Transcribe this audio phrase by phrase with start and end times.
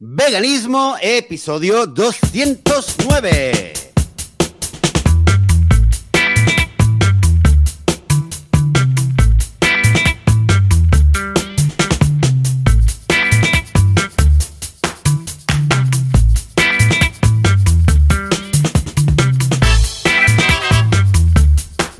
[0.00, 3.72] Veganismo, episodio 209.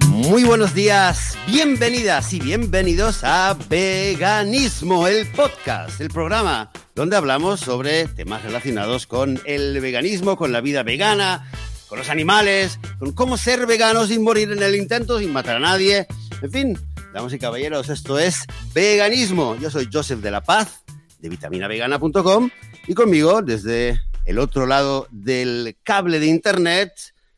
[0.06, 8.08] Muy buenos días, bienvenidas y bienvenidos a Veganismo, el podcast, el programa donde hablamos sobre
[8.08, 11.48] temas relacionados con el veganismo, con la vida vegana,
[11.88, 15.60] con los animales, con cómo ser vegano sin morir en el intento, sin matar a
[15.60, 16.08] nadie.
[16.42, 16.78] En fin,
[17.14, 19.54] damas y caballeros, esto es Veganismo.
[19.60, 20.82] Yo soy Joseph de la Paz,
[21.20, 22.50] de vitaminavegana.com,
[22.88, 26.90] y conmigo, desde el otro lado del cable de internet,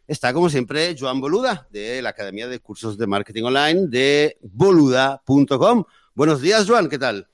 [0.09, 5.85] está como siempre Joan Boluda, de la Academia de Cursos de Marketing Online de boluda.com.
[6.15, 7.30] Buenos días, Joan, ¿qué tal?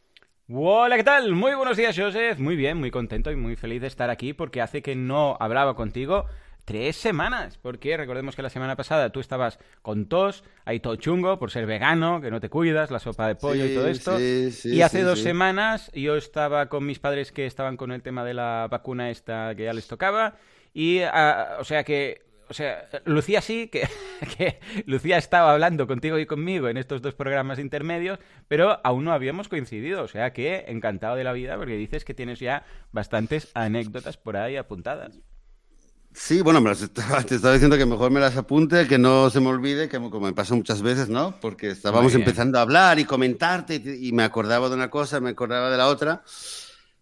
[0.48, 1.32] Hola, ¿qué tal?
[1.32, 2.38] Muy buenos días, Joseph.
[2.38, 5.74] Muy bien, muy contento y muy feliz de estar aquí porque hace que no hablaba
[5.74, 6.26] contigo
[6.64, 7.58] tres semanas.
[7.58, 11.66] Porque recordemos que la semana pasada tú estabas con tos, ahí todo chungo por ser
[11.66, 14.18] vegano, que no te cuidas, la sopa de pollo y todo esto.
[14.18, 18.02] Sí, sí, y hace dos semanas yo estaba con mis padres que estaban con el
[18.02, 20.36] tema de la vacuna esta que ya les tocaba.
[20.72, 23.88] Y, ah, o sea que o sea, Lucía sí, que,
[24.38, 29.12] que, Lucía estaba hablando contigo y conmigo en estos dos programas intermedios, pero aún no
[29.12, 30.02] habíamos coincidido.
[30.02, 34.36] O sea que encantado de la vida porque dices que tienes ya bastantes anécdotas por
[34.36, 35.20] ahí apuntadas.
[36.12, 39.28] Sí, bueno, me las estaba, te estaba diciendo que mejor me las apunte, que no
[39.28, 41.38] se me olvide, que como me pasó muchas veces, ¿no?
[41.40, 45.30] Porque estábamos empezando a hablar y comentarte y, y me acordaba de una cosa, me
[45.30, 46.22] acordaba de la otra.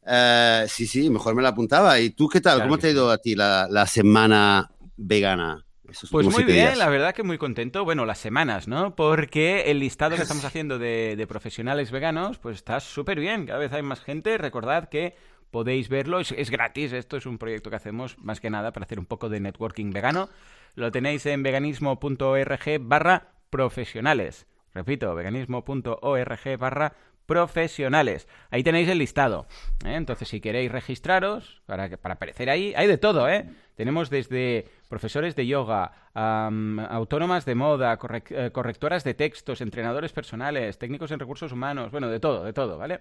[0.07, 1.99] Eh, sí, sí, mejor me la apuntaba.
[1.99, 2.57] ¿Y tú qué tal?
[2.57, 2.97] Claro ¿Cómo te ha sí.
[2.97, 5.67] ido a ti la, la semana vegana?
[6.11, 6.79] Pues muy bien, días?
[6.79, 7.85] la verdad que muy contento.
[7.85, 8.97] Bueno, las semanas, ¿no?
[8.97, 13.47] Porque el listado que estamos haciendo de, de profesionales veganos, pues está súper bien.
[13.47, 14.39] Cada vez hay más gente.
[14.39, 15.15] Recordad que
[15.51, 16.21] podéis verlo.
[16.21, 16.93] Es, es gratis.
[16.93, 19.91] Esto es un proyecto que hacemos más que nada para hacer un poco de networking
[19.91, 20.31] vegano.
[20.75, 24.47] Lo tenéis en veganismo.org barra profesionales.
[24.73, 26.95] Repito, veganismo.org barra
[27.27, 28.29] profesionales.
[28.51, 29.47] Ahí tenéis el listado.
[29.85, 29.95] ¿eh?
[29.95, 33.47] Entonces, si queréis registraros para, aparecer ahí, hay de todo, ¿eh?
[33.77, 37.99] Tenemos desde profesores de yoga, am, autónomas de moda,
[38.31, 42.79] eh, correctoras de textos, entrenadores personales, técnicos en recursos humanos, bueno, de todo, de todo,
[42.79, 43.01] ¿vale?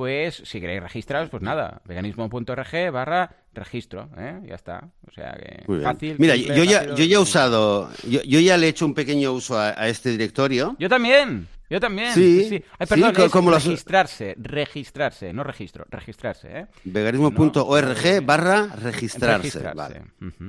[0.00, 4.40] Pues si queréis registraros, pues nada, veganismo.org barra registro, ¿eh?
[4.46, 4.88] Ya está.
[5.06, 6.16] O sea que fácil.
[6.18, 8.94] Mira, simple, yo ya, yo ya he usado, yo, yo ya le he hecho un
[8.94, 10.74] pequeño uso a, a este directorio.
[10.78, 12.14] Yo también, yo también.
[12.14, 16.66] Sí, Sí, Ay, sí, perdón, co- es como las- registrarse, registrarse, no registro, registrarse, ¿eh?
[16.84, 19.36] Veganismo.org barra registrarse.
[19.36, 19.74] Registrarse.
[19.76, 20.02] Vale.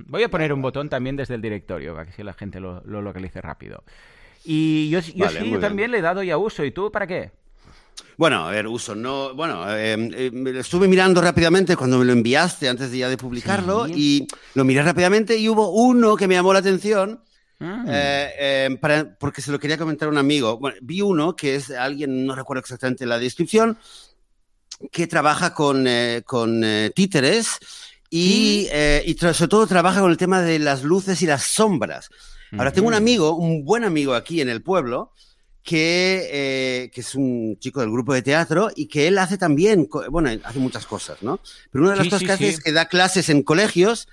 [0.07, 2.81] Voy a poner un botón también desde el directorio para que si la gente lo,
[2.85, 3.83] lo localice rápido.
[4.45, 5.59] Y yo, yo Vale, sí bien.
[5.59, 6.63] también le he dado ya uso.
[6.63, 7.31] ¿Y tú para qué?
[8.17, 12.05] Bueno, a ver, uso, no, bueno, eh, eh, me lo estuve mirando rápidamente cuando me
[12.05, 13.93] lo enviaste antes de ya de publicarlo Sí.
[13.95, 17.23] y lo miré rápidamente y hubo uno que me llamó la atención
[17.59, 17.85] Mm.
[17.87, 20.57] eh, eh, para- porque se lo quería comentar a un amigo.
[20.57, 23.77] Bueno, vi uno que es alguien, no recuerdo exactamente la descripción,
[24.91, 27.59] que trabaja con, eh, con eh, títeres
[28.09, 32.09] y, eh, y sobre todo trabaja con el tema de las luces y las sombras.
[32.53, 33.01] Ahora, tengo un Ujú.
[33.01, 35.13] amigo, un buen amigo aquí en el pueblo,
[35.63, 39.87] que, eh, que es un chico del grupo de teatro y que él hace también,
[40.09, 41.39] bueno, hace muchas cosas, ¿no?
[41.71, 42.49] Pero una de las Sí, cosas sí, que hace sí.
[42.55, 44.07] es que da clases en colegios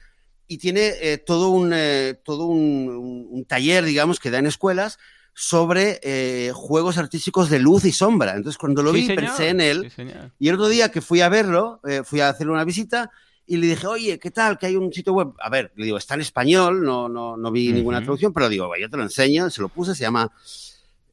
[0.47, 4.47] y tiene eh, todo, un, eh, todo un, un- un taller, digamos, que da en
[4.47, 4.99] escuelas
[5.35, 8.35] sobre eh, juegos artísticos de luz y sombra.
[8.35, 9.17] Entonces, cuando lo vi, señor.
[9.25, 9.93] pensé en él
[10.39, 13.11] y el otro día que fui a verlo, fui a hacerle una visita
[13.47, 14.59] y le dije, oye, ¿qué tal?
[14.59, 15.29] Que hay un sitio web.
[15.41, 18.69] A ver, le digo, está en español, no, no, no vi ninguna traducción, pero digo,
[18.69, 20.31] "Vaya, yo te lo enseño, se lo puse, se llama,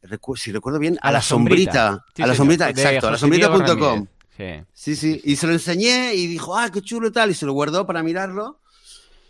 [0.07, 1.87] recu- si recuerdo bien, a, A la sombrita.
[1.87, 2.05] sombrita.
[2.15, 2.37] Sí, a la señor.
[2.37, 4.07] sombrita, De exacto, a la sombrita.com.
[4.37, 4.43] Sí,
[4.73, 4.95] Sí.
[4.97, 7.53] sí, y se lo enseñé y dijo, ah, qué chulo y tal, y se lo
[7.53, 8.59] guardó para mirarlo.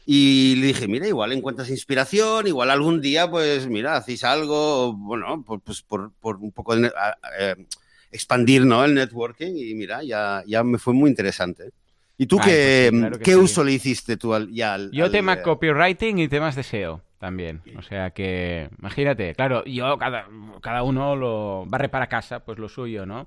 [0.07, 5.43] Y le dije, mira, igual encuentras inspiración, igual algún día, pues, mira, hacéis algo, bueno,
[5.43, 6.91] por, pues por, por un poco de,
[7.39, 7.55] eh,
[8.11, 8.85] expandir, ¿no?
[8.85, 11.71] El networking y mira, ya, ya me fue muy interesante.
[12.17, 13.35] ¿Y tú Ay, qué, pues claro qué sí.
[13.37, 16.63] uso le hiciste tú al, ya al, Yo al, tema eh, copywriting y temas de
[16.63, 17.61] SEO también.
[17.77, 20.27] O sea que, imagínate, claro, yo cada,
[20.61, 23.25] cada uno lo barre para casa, pues lo suyo, ¿no?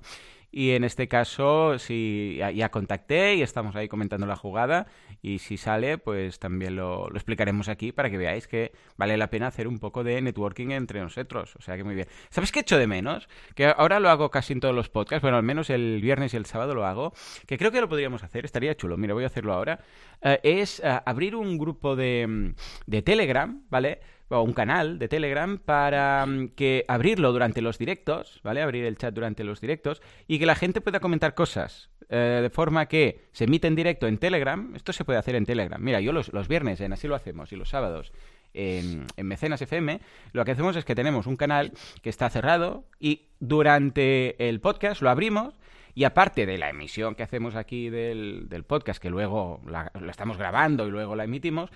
[0.51, 4.87] Y en este caso, sí, ya, ya contacté y estamos ahí comentando la jugada.
[5.21, 9.47] Y si sale, pues también lo, explicaremos aquí para que veáis que vale la pena
[9.47, 11.55] hacer un poco de networking entre nosotros.
[11.57, 12.07] O sea que muy bien.
[12.29, 13.27] ¿Sabes qué echo de menos?
[13.55, 15.21] Que ahora lo hago casi en todos los podcasts.
[15.21, 17.13] Bueno, al menos el viernes y el sábado lo hago.
[17.45, 18.45] Que creo que lo podríamos hacer.
[18.45, 18.97] Estaría chulo.
[18.97, 19.79] Mira, voy a hacerlo ahora.
[20.21, 22.53] Eh, es eh, abrir un grupo de,
[22.85, 23.99] de Telegram, ¿vale?
[24.29, 28.61] O un canal de Telegram para mm, que abrirlo durante los directos, ¿vale?
[28.61, 31.89] Abrir el chat durante los directos y que la gente pueda comentar cosas.
[32.11, 34.73] Eh, de forma que se emite en directo en Telegram.
[34.75, 35.79] Esto se puede hacer en Telegram.
[35.79, 38.11] Mira, yo los, los viernes en Así lo hacemos y los sábados
[38.53, 40.01] en, en, Mecenas FM,
[40.33, 41.71] lo que hacemos es que tenemos un canal
[42.01, 45.53] que está cerrado y durante el podcast lo abrimos
[45.93, 50.11] y aparte de la emisión que hacemos aquí del, del podcast, que luego la, la,
[50.11, 51.69] estamos grabando y luego la emitimos,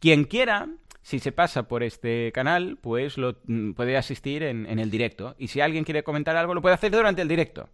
[0.00, 0.68] quien quiera,
[1.04, 5.36] si se pasa por este canal, pues lo mm, puede asistir en, en el directo.
[5.38, 7.68] Y si alguien quiere comentar algo, lo puede hacer durante el directo.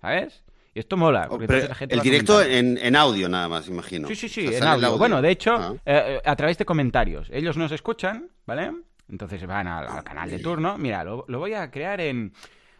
[0.00, 0.44] ¿Sabes?
[0.72, 1.26] Y esto mola.
[1.28, 4.06] Oh, el directo en, en, audio nada más, imagino.
[4.06, 4.86] Sí, sí, sí, o sea, en audio.
[4.86, 4.98] audio.
[4.98, 5.74] Bueno, de hecho, ah.
[5.84, 7.28] eh, a través de comentarios.
[7.32, 8.70] Ellos nos escuchan, ¿vale?
[9.08, 10.78] Entonces van al, al canal de turno.
[10.78, 12.34] Mira, lo, lo, voy a crear en...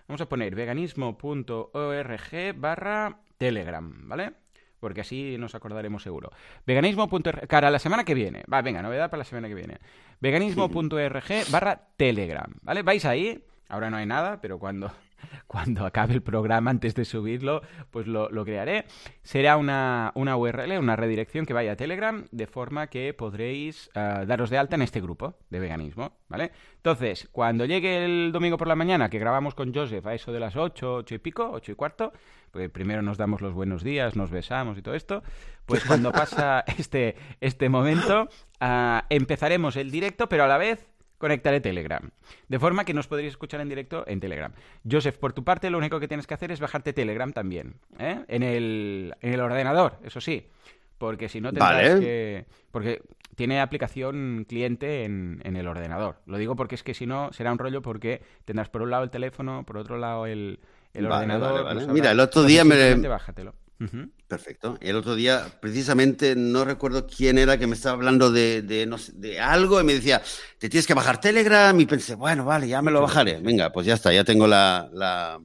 [0.07, 4.35] Vamos a poner veganismo.org barra Telegram, ¿vale?
[4.81, 6.31] Porque así nos acordaremos seguro.
[6.67, 7.47] Veganismo.org...
[7.49, 8.45] Cara, la semana que viene.
[8.53, 9.79] Va, venga, novedad para la semana que viene.
[10.21, 12.83] Veganismo.org barra Telegram, ¿vale?
[12.83, 13.45] Vais ahí...
[13.69, 14.93] Ahora no hay nada, pero cuando
[15.47, 18.85] cuando acabe el programa, antes de subirlo, pues lo, lo crearé.
[19.23, 24.27] Será una, una, URL, una redirección que vaya a Telegram, de forma que podréis uh,
[24.27, 26.53] daros de alta en este grupo de veganismo, ¿vale?
[26.77, 30.41] Entonces, cuando llegue el domingo por la mañana, que grabamos con Joseph a eso de
[30.41, 32.13] las 8, 8 y pico, 8 y cuarto,
[32.57, 35.23] pues primero nos damos los buenos días, nos besamos y todo esto,
[35.67, 38.31] pues cuando pasa este, este momento,
[38.63, 40.87] uh, empezaremos el directo, pero a la vez
[41.19, 42.09] conectaré Telegram.
[42.49, 44.53] De forma que nos podréis escuchar en directo en Telegram.
[44.91, 47.75] Joseph, por tu parte, lo único que tienes que hacer es bajarte Telegram también.
[47.99, 48.25] ¿eh?
[48.27, 50.49] En, el, en el ordenador, eso sí.
[50.97, 52.01] Porque si no tendrás vale.
[52.01, 52.47] que...
[52.71, 53.03] Porque
[53.35, 56.23] tiene aplicación cliente en, en, el ordenador.
[56.25, 59.05] Lo digo porque es que si no será un rollo porque tendrás por un lado
[59.05, 60.59] el teléfono, por otro lado el,
[60.97, 61.65] el vale, ordenador.
[61.65, 62.95] Vale, Mira, el otro día me...
[62.95, 63.55] Bájatelo.
[63.79, 64.11] Uh -huh.
[64.27, 64.77] Perfecto.
[64.81, 68.99] El otro día, precisamente, no recuerdo quién era que me estaba hablando de, de, no
[68.99, 70.21] sé, de, algo y me decía,
[70.59, 71.79] te tienes que bajar Telegram.
[71.79, 73.39] Y pensé, bueno, vale, ya me lo bajaré.
[73.41, 75.39] Venga, pues ya está, ya tengo la, la,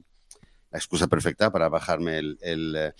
[0.70, 2.92] la excusa perfecta para bajarme el, el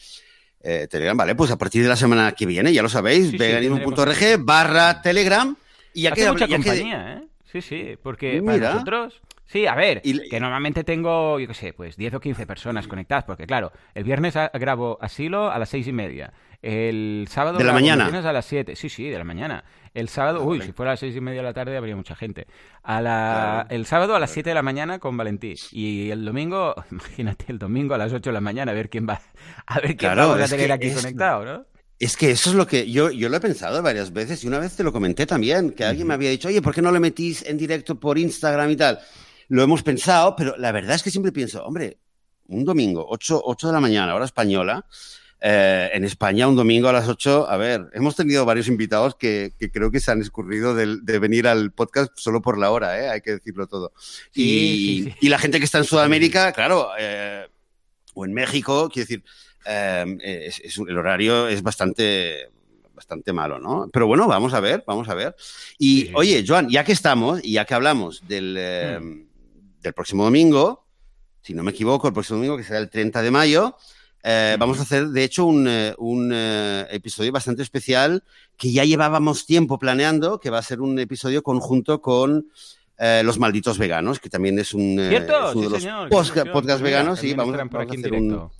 [0.61, 1.17] eh, Telegram.
[1.17, 4.35] Vale, pues a partir de la semana que viene, ya lo sabéis, sí, veganismo.org sí,
[4.39, 5.57] barra Telegram.
[5.95, 7.15] Y ya Hace queda mucha ya compañía.
[7.15, 7.29] ¿eh?
[7.51, 8.53] Sí, sí, porque Mira.
[8.55, 9.21] para nosotros
[9.53, 10.31] Sí, a ver, y...
[10.31, 14.03] que normalmente tengo, yo qué sé, pues 10 o 15 personas conectadas, porque claro, el
[14.03, 16.33] viernes grabo asilo a las seis y media.
[16.63, 18.77] El sábado de la mañana a las 7.
[18.77, 19.65] Sí, sí, de la mañana.
[19.93, 20.71] El sábado, ah, uy, vale.
[20.71, 22.47] si fuera a las seis y media de la tarde habría mucha gente.
[22.83, 23.69] A la, claro.
[23.69, 25.55] El sábado a las 7 de la mañana con Valentí.
[25.73, 29.07] Y el domingo, imagínate, el domingo a las 8 de la mañana a ver quién
[29.07, 29.21] va,
[29.67, 30.97] a ver quién claro, va a tener aquí es...
[30.97, 31.67] conectado, ¿no?
[31.99, 34.59] Es que eso es lo que yo, yo lo he pensado varias veces y una
[34.59, 36.99] vez te lo comenté también, que alguien me había dicho, oye, ¿por qué no le
[36.99, 38.99] metís en directo por Instagram y tal?
[39.53, 41.99] Lo hemos pensado, pero la verdad es que siempre pienso, hombre,
[42.47, 44.87] un domingo, 8, 8 de la mañana, hora española,
[45.43, 49.53] eh, en España un domingo a las 8, a ver, hemos tenido varios invitados que,
[49.59, 52.99] que creo que se han escurrido de, de, venir al podcast solo por la hora,
[52.99, 53.11] ¿eh?
[53.11, 53.93] hay que decirlo todo.
[54.31, 55.17] Sí, y, sí, sí.
[55.21, 57.47] y, la gente que está en Sudamérica, claro, eh,
[58.15, 59.25] o en México, quiero decir,
[59.67, 62.49] es, es, el horario es bastante
[62.95, 63.91] bastante malo, ¿no?
[63.93, 65.37] Pero bueno, vamos a ver, vamos a ver.
[65.79, 69.29] Y oye, Joan, ya que estamos y ya que hablamos del...
[69.83, 70.87] Del próximo domingo,
[71.43, 73.77] si no me equivoco, el próximo domingo, que será el 30 de mayo,
[74.23, 78.23] eh, vamos a hacer, de hecho, un, eh, un eh, episodio bastante especial
[78.57, 82.47] que ya llevábamos tiempo planeando, que va a ser un episodio conjunto con
[82.99, 85.51] eh, Los Malditos Veganos, que también es un, ¿Cierto?
[85.51, 87.19] es uno sí, de los señor, podcast, podcast veganos.
[87.19, 88.51] Sí, vamos, por vamos aquí a hacer en un,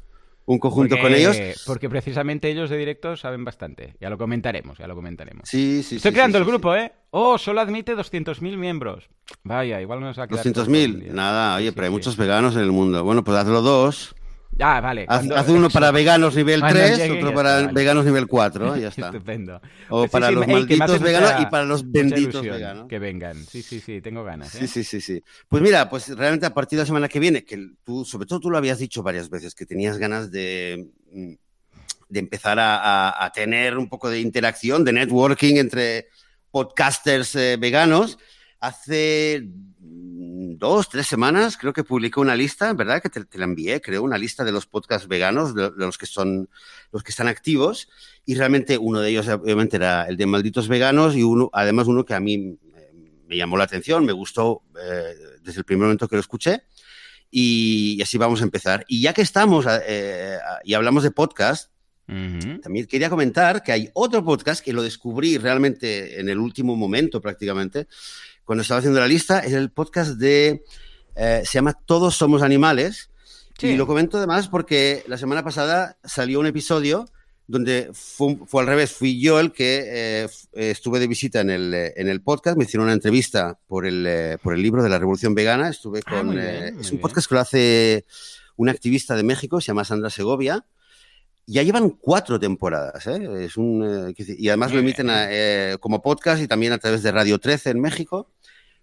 [0.47, 1.63] un conjunto porque, con ellos.
[1.67, 3.95] Porque precisamente ellos de directo saben bastante.
[4.01, 5.49] Ya lo comentaremos, ya lo comentaremos.
[5.49, 6.93] Sí, sí, Estoy sí, creando sí, el grupo, ¿eh?
[7.11, 9.09] Oh, solo admite 200.000 miembros.
[9.45, 10.45] Vaya, igual nos va a quedar...
[10.45, 13.05] 200.000, nada, oye, pero hay muchos veganos en el mundo.
[13.05, 14.15] Bueno, pues hazlo dos.
[14.61, 15.07] Ah, vale.
[15.09, 17.75] Haz, haz uno para veganos nivel 3, llegue, otro para está, vale.
[17.75, 19.07] veganos nivel 4, ya está.
[19.07, 19.61] Estupendo.
[19.89, 22.89] O pues para sí, sí, los malditos veganos y para los benditos veganos.
[22.89, 23.37] Que vengan.
[23.47, 24.55] Sí, sí, sí, tengo ganas.
[24.55, 24.59] ¿eh?
[24.61, 25.23] Sí, sí, sí, sí.
[25.49, 28.41] Pues mira, pues realmente a partir de la semana que viene, que tú, sobre todo
[28.41, 31.33] tú lo habías dicho varias veces, que tenías ganas de mm,
[32.09, 36.09] de empezar a, a, a, tener un poco de interacción, de networking entre
[36.51, 38.19] podcasters eh, veganos.
[38.61, 39.49] Hace
[40.59, 43.01] dos, tres semanas creo que publicó una lista, ¿verdad?
[43.03, 45.99] Que te, te, la envié, creo, una lista de los podcasts veganos, de, de, los
[45.99, 46.49] que son,
[46.91, 47.89] los que están activos.
[48.25, 52.05] Y realmente uno de ellos, obviamente, era el de Malditos Veganos y uno, además uno
[52.05, 52.59] que a mí
[53.27, 56.65] me llamó la atención, me gustó eh, desde el primer momento que lo escuché.
[57.31, 58.85] Y, y, así vamos a empezar.
[58.89, 61.73] Y ya que estamos eh, y hablamos de podcast,
[62.09, 62.61] Uh -huh.
[62.61, 67.21] También quería comentar que hay otro podcast que lo descubrí realmente en el último momento
[67.21, 67.87] prácticamente,
[68.45, 70.65] cuando estaba haciendo la lista, es el podcast de,
[71.17, 73.11] eh, se llama Todos somos animales,
[73.59, 73.69] sí.
[73.69, 77.07] y lo comento además porque la semana pasada salió un episodio
[77.47, 82.09] donde fue, al revés, fui yo el que eh, estuve de visita en el, en
[82.09, 85.69] el podcast, me hicieron una entrevista por el, por el libro de la Revolución Vegana,
[85.69, 86.39] estuve ah, con...
[86.39, 88.05] es un podcast que lo hace
[88.57, 90.65] una activista de México, se llama Sandra Segovia,
[91.47, 93.45] ya llevan cuatro temporadas, ¿eh?
[93.45, 95.09] es un, y además lo emiten
[95.81, 98.31] como podcast y también a través de Radio 13 en México.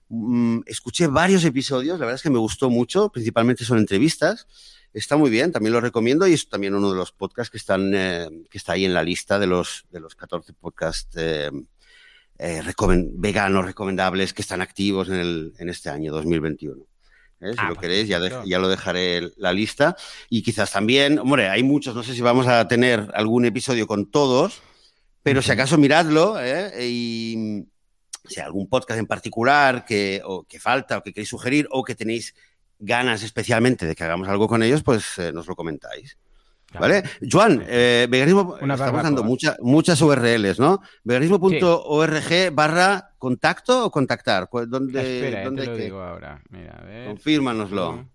[0.09, 4.47] Mm, escuché varios episodios, la verdad es que me gustó mucho, principalmente son entrevistas.
[4.91, 7.91] Está muy bien, también lo recomiendo y es también uno de los podcasts que están
[7.93, 11.51] eh, que está ahí en la lista de los de los 14 podcasts eh,
[12.39, 12.61] eh,
[13.13, 16.83] veganos recomendables que están activos en, el, en este año 2021.
[17.39, 19.95] Si ah, lo pues queréis, ya, ya, lo dejaré la lista.
[20.29, 24.11] Y quizás también, hombre, hay muchos, no sé si vamos a tener algún episodio con
[24.11, 24.61] todos,
[25.23, 26.35] pero si acaso miradlo
[26.81, 27.65] y
[28.25, 31.83] si hay algún podcast en particular que, o que falta o que queréis sugerir o
[31.83, 32.35] que tenéis
[32.77, 36.17] ganas especialmente de que hagamos algo con ellos, pues eh, nos lo comentáis.
[36.77, 37.03] ¿Vale?
[37.29, 40.81] Joan, eh, veganismo, estamos dando muchas URLs, ¿no?
[41.03, 44.49] Veganismo.org barra contacto o contactar.
[44.67, 46.41] ¿Dónde, Espera, te lo digo ahora.
[46.49, 47.07] Mira, a ver.
[47.07, 48.05] Confírmanoslo.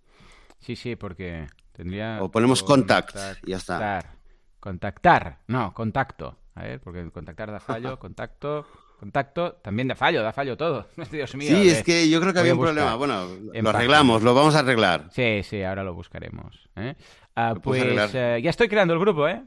[0.59, 2.23] Sí, sí, porque tendría...
[2.23, 4.15] O ponemos contact y ya está.
[4.59, 6.39] Contactar, no, contacto.
[6.55, 8.65] A ver, porque contactar da fallo, contacto,
[9.05, 10.87] contacto, también da fallo, da fallo todo.
[11.11, 11.49] Dios mío.
[11.49, 12.95] Sí, es que yo creo que había un problema.
[12.95, 15.09] Bueno, lo arreglamos, lo vamos a arreglar.
[15.11, 16.67] Sí, sí, ahora lo buscaremos.
[16.75, 16.95] ¿eh?
[17.35, 17.83] Ah, pues
[18.15, 19.43] eh, ya estoy creando el grupo, ¿eh?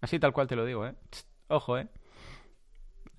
[0.00, 0.94] Así tal cual te lo digo, ¿eh?
[1.46, 1.86] Ojo, ¿eh?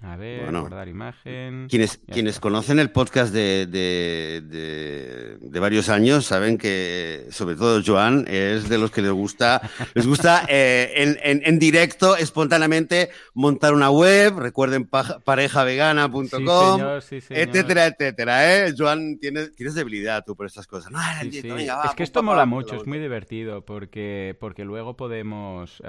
[0.02, 1.68] A ver, guardar imagen.
[1.70, 8.70] Quienes, quienes conocen el podcast de, de, varios años saben que, sobre todo Joan, es
[8.70, 9.62] de los que les gusta,
[9.94, 16.82] les gusta eh, en, en, directo, espontáneamente, montar una web, recuerden parejavegana.com,
[17.30, 18.68] etcétera, etcétera.
[18.68, 18.74] ¿eh?
[18.78, 20.94] Joan, tienes, tienes debilidad tú por estas cosas.
[21.24, 21.42] es
[21.96, 25.84] que esto mola mucho, es muy divertido, porque, porque luego podemos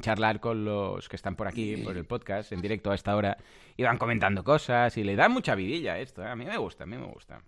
[0.00, 3.36] charlar con los que están por aquí, por el podcast, en directo a esta hora
[3.76, 6.22] y van comentando cosas y le dan mucha vidilla esto.
[6.22, 6.28] ¿eh?
[6.28, 7.42] A mí me gusta, a mí me gusta.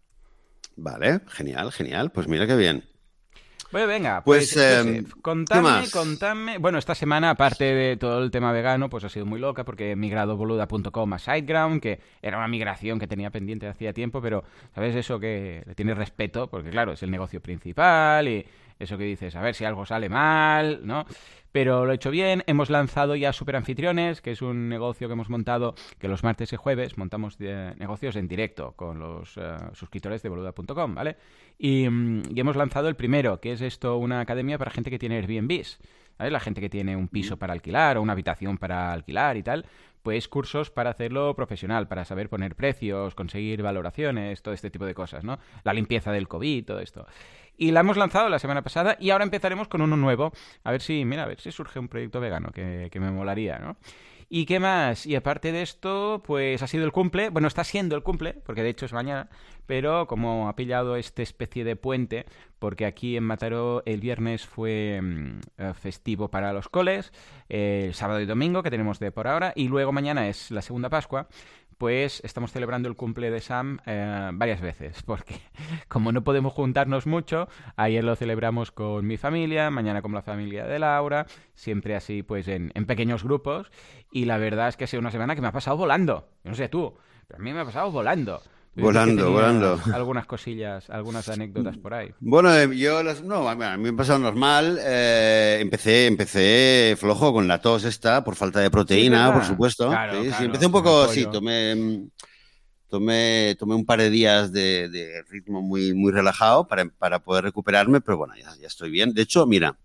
[0.77, 2.11] Vale, genial, genial.
[2.11, 2.85] Pues mira qué bien.
[3.75, 6.59] Bueno, venga, pues, pues em, contadme, contadme.
[6.59, 9.91] Bueno, esta semana, aparte de todo el tema vegano, pues ha sido muy loca porque
[9.91, 14.45] he migrado boluda.com a SiteGround, que era una migración que tenía pendiente hacía tiempo, pero
[14.77, 16.49] ¿sabes eso que le tiene respeto?
[16.49, 18.47] Porque claro, es el negocio principal y
[18.79, 21.05] eso que dices, a ver si algo sale mal, ¿no?
[21.55, 25.13] Pero lo he hecho bien, hemos lanzado ya Super Anfitriones, que es un negocio que
[25.13, 30.21] hemos montado, que los martes y jueves montamos negocios en directo con los eh, suscriptores
[30.25, 31.17] de boluda.com, ¿vale?
[31.57, 34.99] Y, mm, y, hemos lanzado el primero, que es esto, una academia para gente que
[34.99, 35.79] tiene Airbnbs,
[36.19, 36.33] ¿vale?
[36.33, 39.65] La gente que tiene un piso para alquilar o una habitación para alquilar y tal,
[40.05, 44.95] pues cursos para hacerlo profesional, para saber poner precios, conseguir valoraciones, todo este tipo de
[44.95, 45.39] cosas, ¿no?
[45.63, 47.07] La limpieza del COVID, todo esto.
[47.57, 50.33] Y la hemos lanzado la semana pasada y ahora empezaremos con uno nuevo.
[50.65, 53.59] A ver si, mira, a ver si surge un proyecto vegano que, que me molaría,
[53.59, 53.77] ¿no?
[54.29, 55.07] ¿Y qué más?
[55.07, 58.63] Y aparte de esto, pues ha sido el cumple, bueno, está siendo el cumple, porque
[58.63, 59.29] de hecho es mañana,
[59.67, 62.27] pero como ha pillado esta especie de puente,
[62.65, 67.13] porque aquí en Mataró el viernes fue mm, eh, festivo para los coles,
[67.51, 70.89] el sábado y domingo que tenemos de por ahora, y luego mañana es la segunda
[70.89, 71.29] Pascua,
[71.77, 75.35] pues estamos celebrando el cumple de Sam eh, varias veces, porque
[75.89, 80.65] como no podemos juntarnos mucho, ayer lo celebramos con mi familia, mañana con la familia
[80.65, 83.71] de Laura, siempre así pues en, en pequeños grupos,
[84.11, 86.55] y la verdad es que ha sido una semana que me ha pasado volando, no
[86.55, 86.97] sé tú,
[87.29, 88.41] pero a mí me ha pasado volando.
[88.77, 89.81] Volando, volando.
[89.93, 92.11] Algunas cosillas, algunas anécdotas por ahí.
[92.21, 94.79] Bueno, eh, yo las, no, a mí me ha pasado normal.
[94.83, 99.93] Eh, empecé, empecé flojo con la tos esta, por falta de proteína, por supuesto.
[99.93, 102.09] sí, sí, empecé un poco, sí, tomé,
[102.89, 108.01] tomé, tomé un par de días de, ritmo muy, muy relajado para, para, poder recuperarme,
[108.01, 109.15] pero bueno, ya, ya estoy bien.
[109.15, 109.77] De hecho, mira,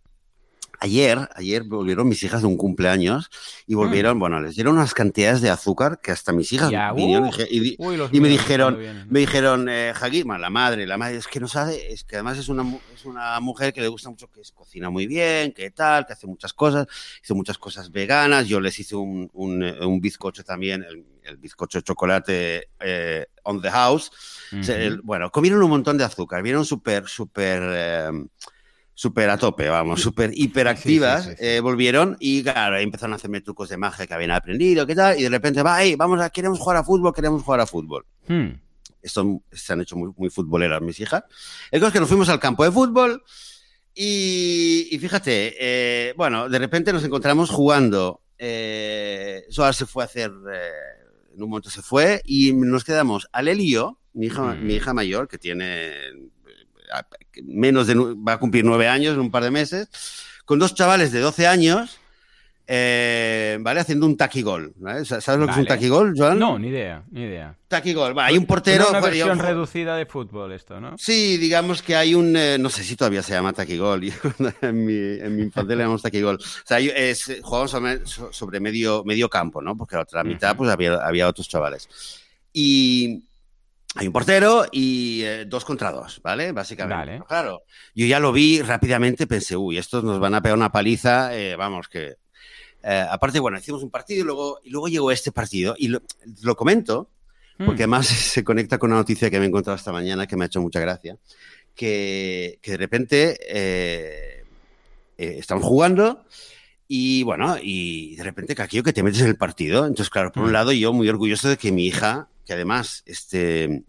[0.81, 3.29] Ayer, ayer volvieron mis hijas de un cumpleaños
[3.67, 4.19] y volvieron, mm.
[4.19, 7.31] bueno, les dieron unas cantidades de azúcar que hasta mis hijas vinieron uh,
[8.11, 8.77] y, me dijeron,
[9.09, 9.93] me dijeron, eh,
[10.39, 13.39] la madre, la madre, es que no sabe, es que además es una, es una
[13.41, 16.87] mujer que le gusta mucho, que cocina muy bien, que tal, que hace muchas cosas,
[17.21, 21.05] hizo muchas cosas veganas, yo les hice un, un, un bizcocho también, el,
[21.37, 24.11] bizcocho de chocolate eh, on the house.
[25.03, 27.61] bueno, comieron un montón de azúcar, vieron súper, súper...
[27.65, 28.11] Eh,
[28.99, 33.77] súper a tope, vamos, súper hiperactivas, eh, volvieron y claro, empezaron a hacerme trucos de
[33.77, 35.17] magia que habían aprendido, ¿qué tal?
[35.17, 38.05] Y de repente, va, hey, vamos a, queremos jugar a fútbol, queremos jugar a fútbol.
[38.27, 38.59] Hmm.
[39.01, 41.23] Esto se han hecho muy, muy futboleras mis hijas.
[41.71, 43.23] El es que nos fuimos al campo de fútbol
[43.95, 48.21] y, fíjate, eh, bueno, de repente nos encontramos jugando.
[48.37, 53.29] Eh, Soa se fue a hacer, eh, en un momento se fue y nos quedamos
[53.31, 54.75] al Elio, mi hija, mi hmm.
[54.75, 55.93] hija mayor, que tiene
[57.43, 59.89] menos de, va a cumplir nueve años en un par de meses,
[60.45, 61.99] con dos chavales de 12 años,
[62.71, 63.79] eh, ¿vale?
[63.79, 64.73] Haciendo un taquigol.
[64.77, 65.03] ¿vale?
[65.03, 66.37] ¿Sabes lo que es un taquigol, Joan?
[66.37, 67.55] No, ni idea, ni idea.
[67.67, 68.13] Taquigol.
[68.19, 68.89] hay un portero.
[68.91, 70.95] una versión reducida de fútbol, esto, ¿no?
[70.95, 72.35] Sí, digamos que hay un.
[72.37, 74.03] Eh, no sé si todavía se llama taquigol.
[74.61, 76.35] en, mi, en mi infancia le llamamos taquigol.
[76.35, 77.71] O sea, es, jugamos
[78.29, 79.75] sobre, medio, medio campo, ¿no?
[79.75, 81.89] Porque la otra mitad, pues había, había otros chavales.
[82.53, 83.23] Y
[83.95, 86.51] hay un portero y eh, dos contra dos, ¿vale?
[86.51, 87.21] Básicamente.
[87.27, 87.63] Claro,
[87.95, 91.87] yo ya lo vi rápidamente, pensé, uy, estos nos van a pegar una paliza, vamos,
[91.87, 92.17] que
[92.83, 95.75] eh, aparte, bueno, hicimos un partido y luego, y luego llegó este partido.
[95.77, 97.09] Y lo, comento,
[97.57, 97.93] porque mm.
[97.93, 100.47] además se conecta con una noticia que me he encontrado esta mañana que me ha
[100.47, 101.17] hecho mucha gracia.
[101.75, 104.43] Que, que de repente eh,
[105.17, 106.25] eh, estamos jugando
[106.89, 109.85] y bueno, y de repente que aquello que te metes en el partido.
[109.85, 110.53] Entonces, claro, por un mm.
[110.53, 113.83] lado, yo muy orgulloso de que mi hija, que además, este,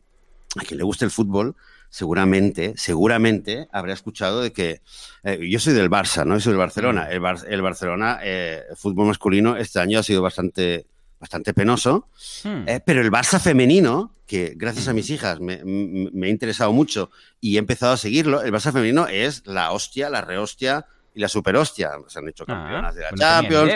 [0.54, 1.56] a quien le gusta el fútbol,
[1.88, 4.82] seguramente, seguramente habrá escuchado de que
[5.24, 6.34] eh, yo soy del Barça, ¿no?
[6.34, 7.08] Yo soy del Barcelona.
[7.08, 7.12] Mm.
[7.12, 10.84] El, el Barcelona, eh, el fútbol masculino, este año ha sido bastante,
[11.18, 12.10] bastante penoso,
[12.44, 12.68] mm.
[12.68, 17.10] eh, pero el Barça femenino, que gracias a mis hijas me, me, ha interesado mucho
[17.40, 21.28] y he empezado a seguirlo, el Barça femenino es la hostia, la rehostia y la
[21.28, 21.92] superhostia.
[22.08, 23.72] Se han hecho ah, campeonas de la pues Champions.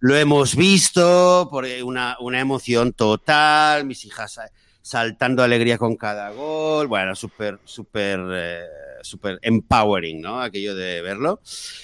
[0.00, 3.84] Lo hemos visto por una, una emoción total.
[3.84, 4.38] Mis hijas
[4.82, 6.86] saltando alegría con cada gol.
[6.86, 8.64] Bueno, súper, súper, eh,
[9.02, 10.40] súper empowering, ¿no?
[10.40, 11.40] Aquello de verlo.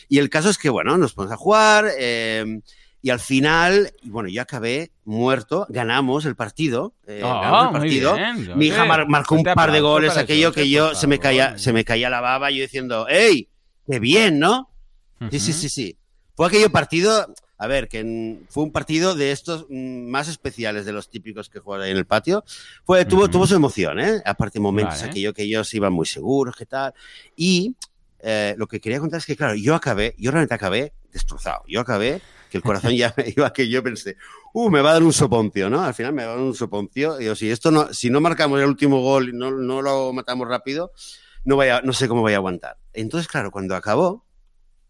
[0.08, 2.60] Y el caso es que, bueno, nos ponemos a jugar eh,
[3.04, 6.94] y al final, bueno, yo acabé muerto, ganamos el partido.
[7.08, 8.16] Eh, ah, el partido.
[8.54, 11.84] Mi hija marcó un par de goles, aquello que yo se me, caía, se me
[11.84, 13.48] caía la baba, yo diciendo, ¡Ey!
[13.84, 14.70] ¡Qué bien, ¿no?
[15.32, 15.98] Sí, sí, sí, sí.
[16.36, 17.26] Fue aquello partido,
[17.62, 21.60] a ver, que fue un partido de estos mm, más especiales de los típicos que
[21.60, 22.42] juegan ahí en el patio.
[22.84, 24.20] Fue, tuvo, tuvo su emoción, ¿eh?
[24.26, 26.92] Aparte, momentos aquello que ellos iban muy seguros, ¿qué tal?
[27.36, 27.76] Y
[28.18, 31.62] eh, lo que quería contar es que, claro, yo acabé, yo realmente acabé destrozado.
[31.68, 34.16] Yo acabé que el corazón ya me iba que yo pensé,
[34.54, 35.84] uh, me va a dar un soponcio, ¿no?
[35.84, 37.20] Al final me va a dar un soponcio.
[37.20, 40.12] Y yo, si esto no, si no marcamos el último gol y no, no lo
[40.12, 40.90] matamos rápido,
[41.44, 42.76] no, vaya, no sé cómo voy a aguantar.
[42.92, 44.24] Entonces, claro, cuando acabó,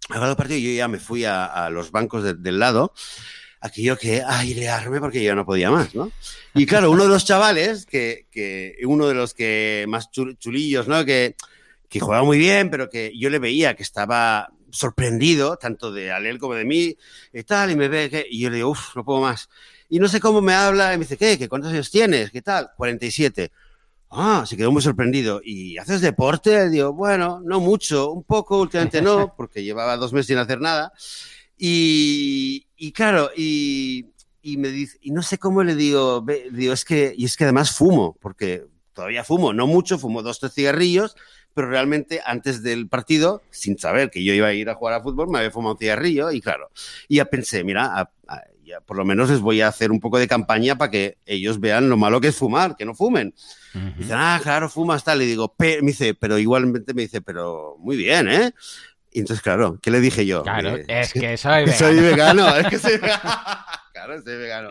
[0.09, 2.93] acabado el partido, yo ya me fui a, los bancos del lado,
[3.61, 6.11] aquello que airearme porque yo no podía más, ¿no?
[6.55, 11.05] Y claro, uno de los chavales, que, que uno de los que más chulillos, ¿no?
[11.05, 11.37] Que,
[11.89, 16.39] que jugaba muy bien, pero que yo le veía que estaba sorprendido, tanto de Alel
[16.39, 16.97] como de mí,
[17.33, 19.49] y tal, y me ve que, y yo le digo, uff, no puedo más.
[19.89, 21.39] Y no sé cómo me habla, y me dice, ¿qué?
[21.39, 22.31] ¿Qué cuántos años tienes?
[22.31, 22.71] ¿Qué tal?
[22.77, 23.53] 47.
[24.15, 25.41] Ah, se quedó muy sorprendido.
[25.43, 26.69] ¿Y haces deporte?
[26.69, 30.93] Digo, bueno, no mucho, un poco, últimamente no, porque llevaba dos meses sin hacer nada.
[31.57, 34.07] Y, y claro, y,
[34.43, 37.45] y, me dice, y no sé cómo le digo, digo, es que, y es que
[37.45, 41.17] además fumo, porque todavía fumo, no mucho, fumo dos, tres cigarrillos,
[41.55, 45.03] pero realmente antes del partido, sin saber que yo iba a ir a jugar a
[45.03, 46.71] fútbol, me había fumado un cigarrillo y claro,
[47.09, 48.11] y ya pensé, mira,
[48.81, 51.89] por lo menos les voy a hacer un poco de campaña para que ellos vean
[51.89, 53.35] lo malo que es fumar, que no fumen.
[53.97, 55.23] Dicen, ah, claro, fumas tal.
[55.23, 58.53] Y digo, me dice, pero igualmente me dice, pero muy bien, ¿eh?
[59.13, 60.43] Y entonces, claro, ¿qué le dije yo?
[60.43, 61.73] Claro, es que soy vegano.
[61.73, 63.23] Soy vegano, es que soy vegano.
[63.93, 64.71] Claro, soy vegano.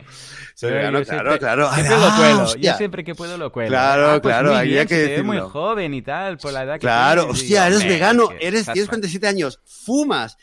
[0.55, 1.71] Soy vegano, claro, claro.
[1.73, 2.55] Siempre lo cuelo.
[2.55, 3.69] Yo siempre que puedo lo cuelo.
[3.69, 5.23] Claro, ah, pues claro, había que decirlo.
[5.25, 9.27] muy joven y tal, por la edad que Claro, hostia, eres vegano, eres, tienes 47
[9.27, 10.37] años, fumas,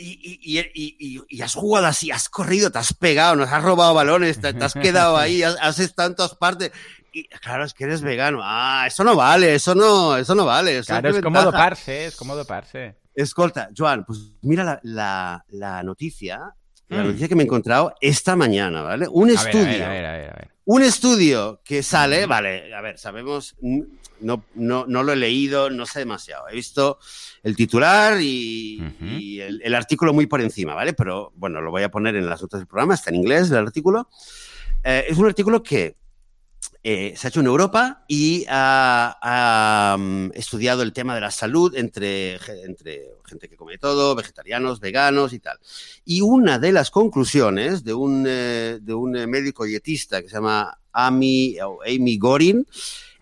[0.00, 4.74] y, has jugado así, has corrido, te has pegado, nos has robado balones, te, has
[4.74, 6.72] quedado ahí, has, estado en todas partes.
[7.12, 8.40] Y claro, es que eres vegano.
[8.42, 10.82] Ah, eso no vale, eso no, eso no vale.
[10.82, 12.96] claro, es cómodo parse, es cómodo parse.
[13.14, 16.54] Escolta, Joan, pues mira la, noticia,
[16.88, 17.06] la mm.
[17.06, 19.08] noticia que me he encontrado esta mañana, ¿vale?
[19.08, 19.84] Un estudio.
[19.84, 24.44] a ver, a ver, a ver, Un estudio que sale, vale, a ver, sabemos no,
[24.54, 26.48] no, no, lo he leído, no sé demasiado.
[26.48, 27.00] He visto
[27.42, 28.80] el titular y,
[29.40, 30.92] el, artículo muy por encima, ¿vale?
[30.92, 33.56] Pero bueno, lo voy a poner en las notas del programa, está en inglés el
[33.56, 34.08] artículo.
[34.84, 35.96] Eh, es un artículo que
[36.82, 41.74] eh, se ha hecho en Europa y ha, mm, estudiado el tema de la salud
[41.76, 45.58] entre, entre gente que come todo, vegetarianos, veganos y tal.
[46.04, 50.78] Y una de las conclusiones de un, eh, de un médico dietista que se llama
[50.92, 52.66] Amy, Amy Gorin,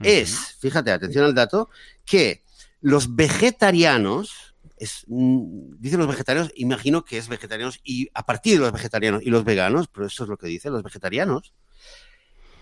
[0.00, 1.68] es, fíjate, atención al dato,
[2.04, 2.42] que
[2.80, 8.60] los vegetarianos, es, mm, dicen los vegetarianos, imagino que es vegetarianos, y a partir de
[8.60, 11.52] los vegetarianos y los veganos, pero eso es lo que dicen los vegetarianos,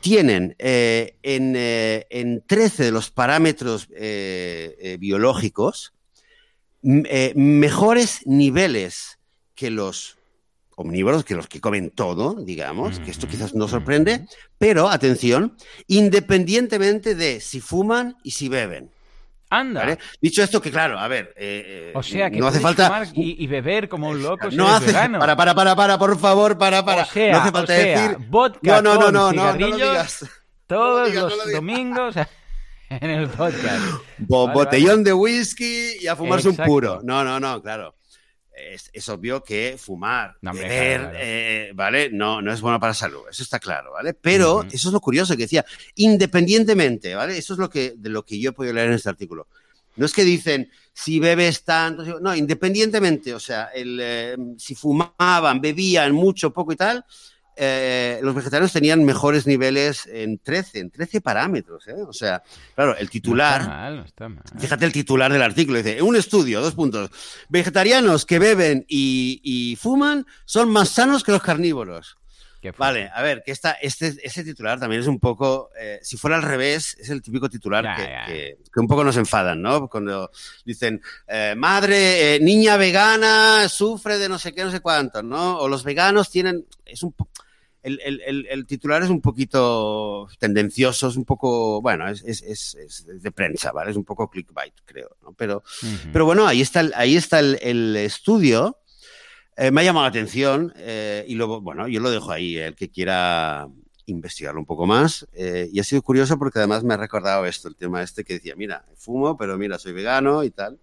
[0.01, 5.93] tienen eh, en, eh, en, 13 de los parámetros eh, biológicos
[6.83, 9.19] mejores niveles
[9.57, 10.17] que los
[10.77, 14.27] omnívoros, que los que comen todo, digamos, que esto quizás no sorprende,
[14.59, 15.57] pero atención,
[15.89, 18.91] independientemente de si fuman y si beben.
[19.49, 19.97] Anda.
[20.21, 23.89] Dicho esto, que claro, a ver, eh, o sea, que no hace falta y, beber
[23.89, 24.49] como un loco.
[24.53, 25.19] no hace vegano.
[25.21, 27.03] para, para, para, para, por favor, para, para.
[27.03, 29.53] O sea, no hace falta o sea, decir vodka no, no, no, con no, no,
[29.59, 30.25] lo digas.
[30.67, 32.17] todos digas, los lo domingos
[32.91, 33.85] en el podcast.
[34.19, 36.63] Bo- Vale, botellón de whisky y a fumarse Exacto.
[36.71, 37.01] un puro.
[37.05, 37.95] No, no, no, claro.
[38.57, 41.25] Es, es obvio que fumar, No, hombre, beber, claro, claro.
[41.27, 42.11] eh, ¿vale?
[42.11, 44.15] No, no es bueno para la salud, eso está claro, ¿vale?
[44.15, 45.65] Pero eso es lo curioso que decía,
[45.97, 47.37] independientemente, ¿vale?
[47.37, 49.47] Eso es lo que, de lo que yo he podido leer en este artículo.
[49.97, 55.61] No es que dicen, si bebes tanto, no, independientemente, o sea, el, eh, si fumaban,
[55.61, 57.05] bebían mucho, poco y tal,
[57.57, 61.95] eh, los vegetarianos tenían mejores niveles en 13, en 13 parámetros, ¿eh?
[62.07, 62.43] O sea,
[62.75, 63.61] claro, el titular...
[63.63, 64.43] No está mal, no está mal.
[64.59, 67.11] Fíjate el titular del artículo, dice, un estudio, dos puntos.
[67.49, 72.19] Vegetarianos que beben y, y fuman son más sanos que los carnívoros.
[72.79, 76.37] Vale, a ver, que esta, este, este titular también es un poco, eh, si fuera
[76.37, 78.27] al revés, es el típico titular que, ya.
[78.27, 79.89] que- que un poco nos enfadan, ¿no?
[79.89, 80.31] Cuando
[80.65, 85.59] dicen, eh, madre, eh, niña vegana sufre de no sé qué, no sé cuánto, ¿no?
[85.59, 87.15] O los veganos tienen, es un
[87.87, 92.43] el, el- el- el titular es un poquito tendencioso, es un poco, bueno, es, es-
[92.43, 93.91] es- es de prensa, ¿vale?
[93.93, 95.33] Es un poco clickbait, creo, ¿no?
[95.33, 95.63] Pero,
[96.25, 98.79] bueno, ahí está el, ahí está el, el estudio.
[99.57, 102.75] Eh, me ha llamado la atención eh, y luego, bueno, yo lo dejo ahí, el
[102.75, 103.67] que quiera
[104.05, 105.27] investigarlo un poco más.
[105.33, 108.35] Eh, y ha sido curioso porque además me ha recordado esto, el tema este que
[108.35, 110.79] decía, mira, fumo, pero mira, soy vegano y tal.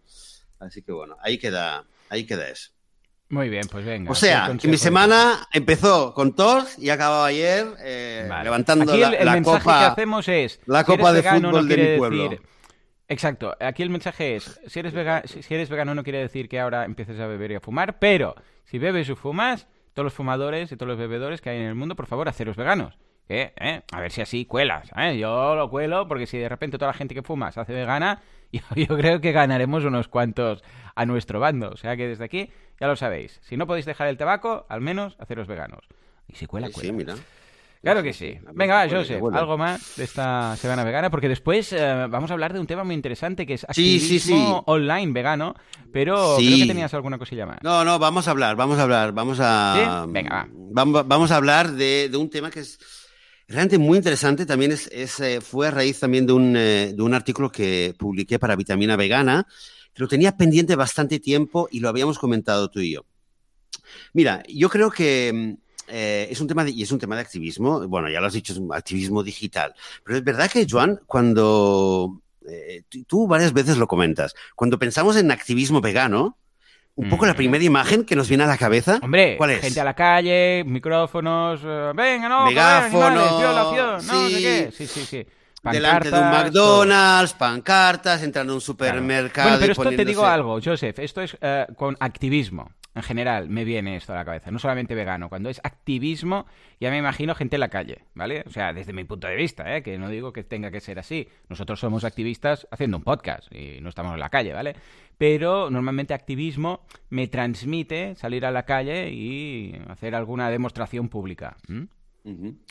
[0.59, 2.71] Así que bueno, ahí queda, ahí queda eso.
[3.33, 4.11] Muy bien, pues venga.
[4.11, 8.43] O sea, que mi semana empezó con tos y acabado ayer eh, Vale.
[8.43, 9.79] levantando Aquí la, el, la mensaje copa.
[9.79, 12.29] que hacemos es la copa de vegano, no fútbol de mi pueblo.
[12.29, 12.41] decir-
[13.07, 13.55] Exacto.
[13.59, 16.59] Aquí el mensaje es si eres vegano, si si eres vegano no quiere decir que
[16.59, 20.71] ahora empieces a beber y a fumar, pero si bebes o fumas, todos los fumadores
[20.71, 22.97] y todos los bebedores que hay en el mundo, por favor, haceros veganos.
[23.29, 23.53] ¿Eh?
[23.59, 23.81] ¿Eh?
[23.91, 24.89] A ver si así cuelas.
[24.97, 25.17] ¿eh?
[25.17, 28.21] Yo lo cuelo porque si de repente toda la gente que fuma se hace vegana,
[28.75, 30.63] yo, yo creo que ganaremos unos cuantos
[30.95, 31.69] a nuestro bando.
[31.71, 33.39] O sea que desde aquí ya lo sabéis.
[33.43, 35.85] Si no podéis dejar el tabaco, al menos haceros veganos.
[36.27, 36.87] Y si cuela, Sí, cuela.
[36.87, 37.15] sí, mira.
[37.81, 38.37] Claro que sí.
[38.53, 42.53] Venga, va, Joseph, algo más de esta semana vegana, porque después eh, vamos a hablar
[42.53, 44.61] de un tema muy interesante que es Sí, activismo sí, sí.
[44.67, 45.53] online vegano,
[45.91, 46.47] pero Sí.
[46.47, 47.57] creo que tenías alguna cosilla más.
[47.61, 49.73] No, no, vamos a hablar, vamos a hablar, vamos a...
[50.05, 50.11] ¿Sí?
[50.13, 50.47] Venga, va.
[50.49, 52.79] Vamos, vamos a hablar de, de un tema que es
[53.47, 57.01] realmente muy interesante, también es, es, eh, fue a raíz también de un, eh, de
[57.01, 59.47] un artículo que publiqué para Vitamina Vegana,
[59.93, 63.05] que lo tenía pendiente bastante tiempo y lo habíamos comentado tú y yo.
[64.13, 65.53] Mira, yo creo que mm,
[65.89, 68.33] eh, es un tema de, y es un tema de activismo, bueno, ya lo has
[68.33, 72.21] dicho, es un activismo digital, pero es verdad que, Joan, cuando...
[72.47, 76.37] eh, tú- varias veces lo comentas, cuando pensamos en activismo vegano,
[76.95, 79.61] un poco la primera imagen que nos viene a la cabeza, Hombre, ¿cuál es?
[79.61, 84.33] gente a la calle, micrófonos, eh, venga, no, comer Megáfono, animales, violación, no sí.
[84.35, 84.71] sé qué.
[84.71, 85.27] Sí, sí, sí.
[85.63, 88.65] delante de un Pancartas, McDonald's, pancartas, entrando a un Claro.
[88.65, 89.49] supermercado.
[89.49, 90.99] Bueno, pero esto te digo poniéndose- algo, Joseph.
[90.99, 92.71] Esto es eh, con activismo.
[92.95, 94.51] En general, me viene esto a la cabeza.
[94.51, 95.27] No solamente vegano.
[95.27, 96.45] Cuando es activismo,
[96.79, 98.43] ya me imagino gente en la calle, ¿vale?
[98.45, 99.81] O sea, desde mi punto de vista, ¿eh?
[99.81, 101.27] Que no digo que tenga que ser así.
[101.49, 104.75] Nosotros somos activistas haciendo un podcast y no estamos en la calle, ¿vale?
[105.17, 111.57] Pero normalmente activismo me transmite salir a la calle y hacer alguna demostración pública.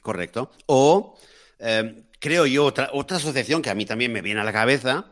[0.03, 0.51] correcto.
[0.67, 1.19] O,
[1.59, 5.07] eh, creo yo, otra, otra asociación que a mí también me viene a la cabeza,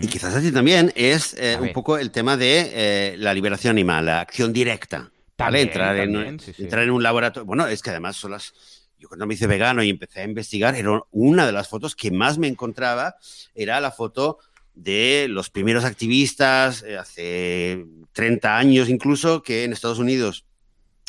[0.00, 3.72] y quizás a ti también, es eh, un poco el tema de eh, la liberación
[3.72, 5.10] animal, la acción directa.
[5.36, 6.62] También, Entrar, en, también, sí, sí.
[6.62, 7.44] entrar en un laboratorio.
[7.44, 8.54] Bueno, es que además son las.
[8.98, 12.10] Yo cuando me hice vegano y empecé a investigar, era una de las fotos que
[12.10, 13.16] más me encontraba,
[13.54, 14.38] era la foto
[14.76, 20.44] de los primeros activistas, eh, hace 30 años incluso, que en Estados Unidos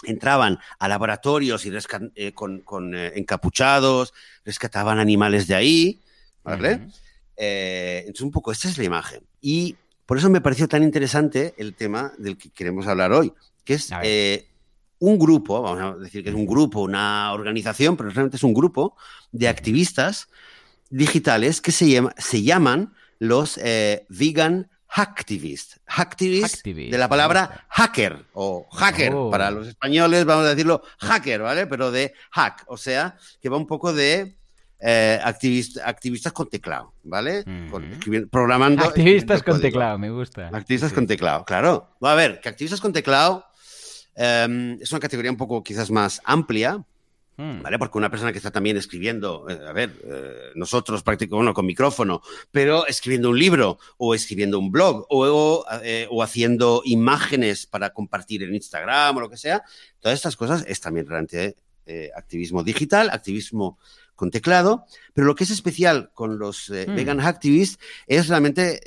[0.04, 1.72] entraban a laboratorios y
[2.16, 4.14] eh, con, con, eh, encapuchados,
[4.46, 6.02] rescataban animales de ahí,
[6.44, 6.88] ¿vale?
[7.36, 9.22] Eh, entonces, un poco, esta es la imagen.
[9.42, 9.76] Y
[10.06, 13.92] por eso me pareció tan interesante el tema del que queremos hablar hoy, que es
[15.00, 18.54] un grupo, vamos a decir que es un grupo, una organización, pero realmente es un
[18.54, 18.96] grupo
[19.32, 20.30] de activistas
[20.90, 25.82] digitales que se, llama- se llaman los eh, Vegan Hacktivists.
[25.86, 29.14] Hacktivists Hacktivist, de la palabra hacker o hacker.
[29.14, 29.30] Oh.
[29.30, 31.68] Para los españoles vamos a decirlo hacker, ¿vale?
[31.68, 34.38] Pero de hack, o sea, que va un poco de
[34.80, 37.44] eh, activist- activistas con teclado, ¿vale?
[37.70, 38.00] Con-
[38.32, 38.84] programando.
[38.86, 39.68] Activistas con código.
[39.70, 40.50] teclado, me gusta.
[40.54, 41.90] Activistas Sí, con teclado, claro.
[42.04, 43.44] Va a ver, que activistas con teclado
[44.16, 46.84] eh, es una categoría un poco quizás más amplia,
[47.38, 47.62] Mm.
[47.62, 47.78] ¿vale?
[47.78, 51.68] Porque una persona que está también escribiendo, eh, a ver, eh, nosotros prácticamente, bueno, con
[51.68, 52.22] micrófono,
[52.52, 57.92] pero escribiendo un libro o escribiendo un blog o, o, eh, o haciendo imágenes para
[57.94, 59.64] compartir en Instagram o lo que sea,
[60.00, 63.78] todas estas cosas es también realmente eh, activismo digital, activismo
[64.16, 66.96] con teclado, pero lo que es especial con los Mm.
[66.96, 68.82] vegan activists es realmente,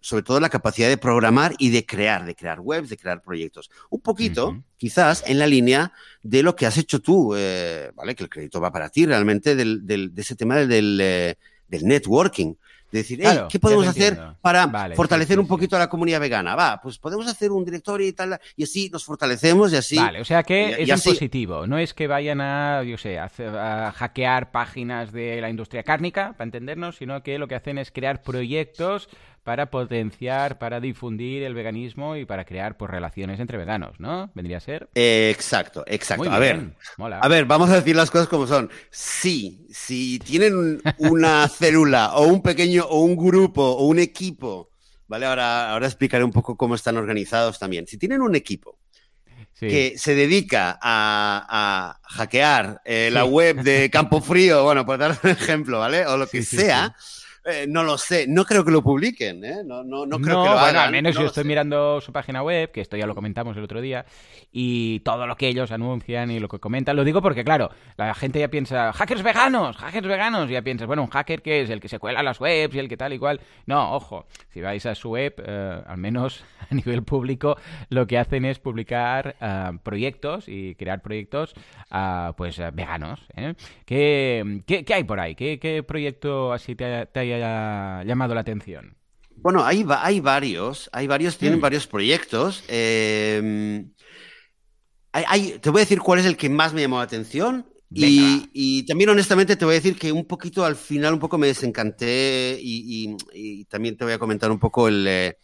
[0.00, 3.70] sobre todo, la capacidad de programar y de crear, de crear webs, de crear proyectos.
[3.90, 8.14] Un poquito, quizás, en la línea de lo que has hecho tú, eh, ¿vale?
[8.14, 11.34] Que el crédito va para ti realmente, del, del- de ese tema del, eh,
[11.68, 12.54] del networking.
[12.90, 15.48] De decir, "Hey, Claro, ¿qué podemos hacer para Vale, fortalecer sí, un sí.
[15.48, 16.56] poquito a la comunidad vegana?
[16.56, 19.94] Va, pues podemos hacer un directorio y tal, y así nos fortalecemos y así.
[19.96, 21.68] Vale, o sea que y- es y así- positivo.
[21.68, 25.84] No es que vayan a, yo sé, a, hacer- a hackear páginas de la industria
[25.84, 29.08] cárnica, para entendernos, sino que lo que hacen es crear proyectos
[29.42, 34.30] para potenciar, para difundir el veganismo y para crear pues, relaciones entre veganos, ¿no?
[34.34, 34.88] Vendría a ser.
[34.94, 36.24] Eh, exacto, exacto.
[36.24, 37.18] Muy a ver, mola.
[37.20, 38.70] A ver, vamos a decir las cosas como son.
[38.90, 44.70] Sí, si tienen un- una célula o un pequeño o un grupo o un equipo,
[45.08, 45.26] ¿vale?
[45.26, 47.86] Ahora, ahora explicaré un poco cómo están organizados también.
[47.86, 48.78] Si tienen un equipo
[49.54, 49.68] Sí.
[49.68, 51.46] que se dedica a,
[52.00, 56.06] a hackear eh, la web de Campo Frío, bueno, por dar un ejemplo, ¿vale?
[56.06, 56.94] O lo que sí, sea,
[57.44, 58.26] eh, no lo sé.
[58.28, 59.62] No creo que lo publiquen, ¿eh?
[59.64, 60.84] No, no, no creo No, que lo bueno, hagan.
[60.86, 61.48] al menos no yo estoy sé.
[61.48, 64.04] mirando su página web, que esto ya lo comentamos el otro día,
[64.52, 68.14] y todo lo que ellos anuncian y lo que comentan, lo digo porque, claro, la
[68.14, 71.70] gente ya piensa, hackers veganos, hackers veganos, y ya piensas, bueno, un hacker que es
[71.70, 73.40] el que se cuela las webs y el que tal y cual.
[73.66, 77.56] No, ojo, si vais a su web, eh, al menos a nivel público,
[77.88, 81.54] lo que hacen es publicar ah, proyectos y crear proyectos
[82.36, 83.20] pues eh, veganos.
[83.36, 83.54] ¿eh?
[83.86, 85.34] ¿Qué, qué, qué hay por ahí?
[85.34, 88.96] ¿Qué, qué proyecto así te, te haya llamado la atención?
[89.36, 91.62] Bueno, hay, hay varios, hay varios, tienen Mm.
[91.62, 92.62] varios proyectos.
[92.68, 93.84] eh,
[95.12, 97.66] hay- hay- te voy a decir cuál es el que más me llamó la atención.
[97.92, 101.48] Y, también honestamente te voy a decir que un poquito al final un poco me
[101.48, 105.38] desencanté y, y- y también te voy a comentar un poco el, eh,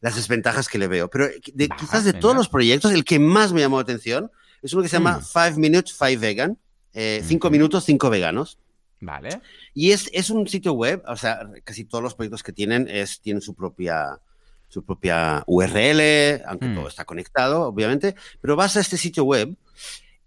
[0.00, 1.10] las desventajas que le veo.
[1.10, 4.30] Pero de- Va, quizás de todos los proyectos, el que más me llamó la atención
[4.62, 5.24] es uno que se llama Mm.
[5.24, 6.58] Five Minutes, Five Vegan.
[6.92, 8.58] eh, cinco minutos, cinco veganos.
[9.00, 9.40] Vale.
[9.74, 13.20] Y es, es un sitio web, o sea, casi todos los proyectos que tienen es,
[13.20, 14.20] tienen su propia,
[14.68, 16.74] su propia URL, aunque Mm.
[16.74, 19.56] todo está conectado, obviamente, pero vas a este sitio web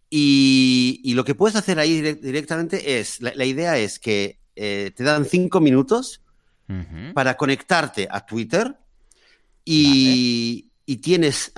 [0.09, 4.39] y, y lo que puedes hacer ahí direct- directamente es, la, la idea es que
[4.55, 6.21] eh, te dan cinco minutos
[7.13, 8.75] para conectarte a Twitter
[9.65, 11.51] y, y tienes...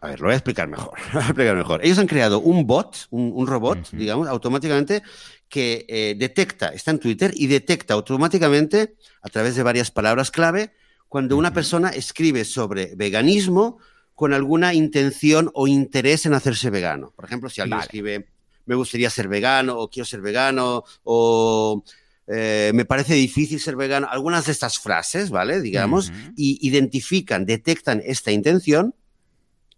[0.00, 0.98] A ver, lo voy a explicar mejor.
[1.08, 1.84] lo voy a explicar mejor.
[1.84, 5.02] Ellos han creado un bot, un, un robot, digamos, automáticamente
[5.48, 10.72] que eh, detecta, está en Twitter y detecta automáticamente, a través de varias palabras clave,
[11.08, 13.78] cuando una persona escribe sobre veganismo
[14.14, 17.12] con alguna intención o interés en hacerse vegano.
[17.14, 17.84] Por ejemplo, si alguien Vale.
[17.84, 18.28] escribe,
[18.66, 21.82] me gustaría ser vegano o quiero ser vegano o
[22.26, 25.62] eh, me parece difícil ser vegano, algunas de estas frases, ¿vale?
[25.62, 28.94] Digamos, y identifican, detectan esta intención.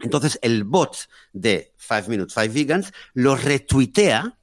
[0.00, 0.96] Entonces el bot
[1.32, 4.36] de Five Minutes, Five Vegans lo retuitea,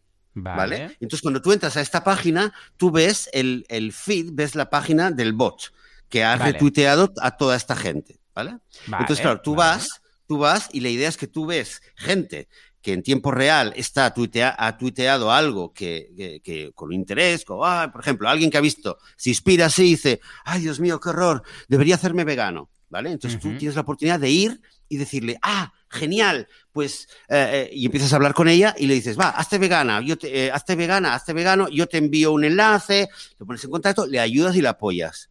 [0.43, 0.79] ¿vale?
[0.79, 0.97] Vale.
[0.99, 5.11] Entonces cuando tú entras a esta página, tú ves el, el feed, ves la página
[5.11, 5.73] del bot
[6.09, 6.53] que ha Vale.
[6.53, 8.51] retuiteado a toda esta gente, ¿vale?
[8.85, 12.47] Vale, Entonces, claro, tú vas, tú vas y la idea es que tú ves gente
[12.81, 17.65] que en tiempo real está tuitea- ha tuiteado algo que, que- que con interés, como,
[17.65, 20.99] ah, por ejemplo, alguien que ha visto, se inspira así y dice, ay, Dios mío,
[20.99, 23.11] qué horror, debería hacerme vegano, ¿vale?
[23.11, 27.85] Entonces tú tienes la oportunidad de ir y decirle, ah, genial, pues, eh, eh, y
[27.85, 30.75] empiezas a hablar con ella y le dices, va, hazte vegana, yo te, eh, hazte
[30.75, 34.61] vegana, hazte vegano, yo te envío un enlace, te pones en contacto, le ayudas y
[34.61, 35.29] la apoyas.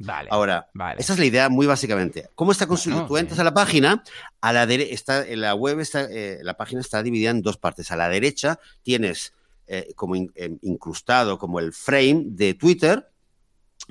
[0.00, 0.28] Vale.
[0.30, 1.00] Ahora, vale.
[1.00, 2.28] esa es la idea muy básicamente.
[2.36, 3.00] ¿Cómo está construido?
[3.00, 4.04] Bueno, Tú entras a la página,
[4.40, 6.06] a la dere- está, en la web está,
[6.40, 7.90] la página está dividida en dos partes.
[7.90, 9.32] A la derecha tienes
[9.96, 10.32] como in-
[10.62, 13.10] incrustado como el frame de Twitter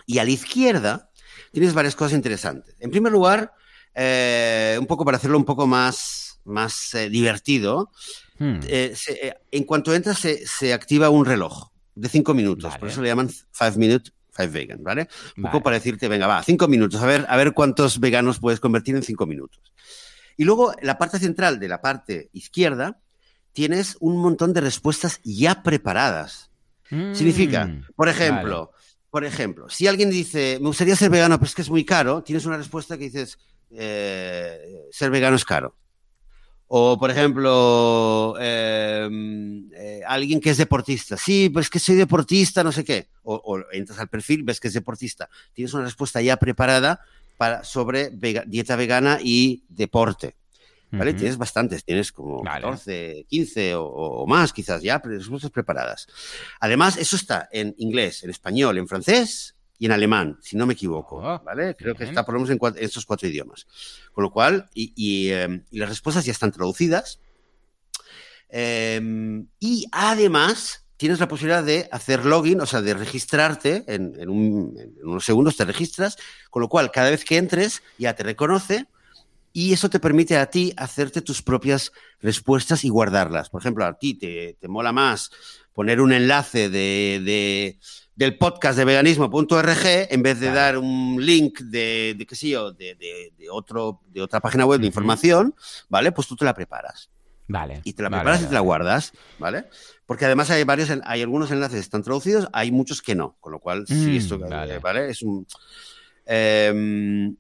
[0.06, 1.10] y a la izquierda
[1.52, 2.76] tienes varias cosas interesantes.
[2.80, 3.54] En primer lugar,
[3.98, 7.92] eh, un poco para hacerlo un poco más, más eh, divertido,
[8.40, 8.60] Hmm.
[8.68, 12.66] eh, se- en cuanto entras se, se activa un reloj de cinco minutos.
[12.70, 12.80] Vale.
[12.80, 15.08] Por eso le llaman Five Minute Five Vegan, ¿vale?
[15.38, 18.60] Un poco para decirte, venga, va, cinco minutos, a ver, a ver cuántos veganos puedes
[18.60, 19.60] convertir en cinco minutos.
[20.38, 23.00] Y luego, la parte central de la parte izquierda,
[23.54, 26.52] tienes un montón de respuestas ya preparadas.
[27.14, 28.72] Significa, Mm, por ejemplo,
[29.10, 32.22] por ejemplo, si alguien dice, me gustaría ser vegano, pero es que es muy caro,
[32.22, 33.40] tienes una respuesta que dices,
[33.72, 35.76] eh, ser vegano es caro.
[36.70, 39.08] O, por ejemplo, eh,
[39.74, 41.16] eh, alguien que es deportista.
[41.16, 43.08] Sí, pues que soy deportista, no sé qué.
[43.24, 45.30] O, o entras al perfil, ves que es deportista.
[45.54, 47.00] Tienes una respuesta ya preparada
[47.38, 50.36] para, sobre vega- dieta vegana y deporte.
[50.90, 51.14] ¿Vale?
[51.14, 52.62] Tienes bastantes, tienes como Vale.
[52.64, 56.08] 14, 15 o, o más quizás ya, pero respuestas preparadas.
[56.62, 60.74] Además, eso está en inglés, en español, en francés y en alemán, si no me
[60.74, 61.18] equivoco.
[61.18, 61.76] Oh, ¿Vale?
[61.76, 63.68] Creo que está por lo menos en, cua- en esos cuatro idiomas.
[64.12, 67.20] Con lo cual, y, y, eh, y las respuestas ya están traducidas.
[68.50, 75.24] Em, y además tienes la posibilidad de hacer login, o sea, de registrarte en, unos
[75.26, 76.18] segundos, te registras,
[76.50, 78.88] con lo cual cada vez que entres ya te reconoce
[79.54, 83.50] y eso te permite a ti hacerte tus propias respuestas y guardarlas.
[83.50, 85.32] Por ejemplo, a ti te, mola más
[85.78, 87.78] poner un enlace de,
[88.16, 93.30] del podcast de veganismo.org en vez de dar un link de, qué sé yo, de,
[93.52, 95.54] otro, de otra página web de información,
[95.88, 96.12] ¿vale?
[96.12, 97.12] Pues tú te la preparas.
[97.48, 97.82] Vale.
[97.84, 99.66] Y te la preparas y te la guardas, ¿vale?
[100.08, 103.38] Porque además hay varios, hay algunos enlaces que están traducidos, hay muchos que no.
[103.40, 104.80] Con lo cual, sí, mm, esto, vale.
[104.80, 105.12] ¿vale?
[105.12, 105.46] Es un.
[106.26, 107.36] Em,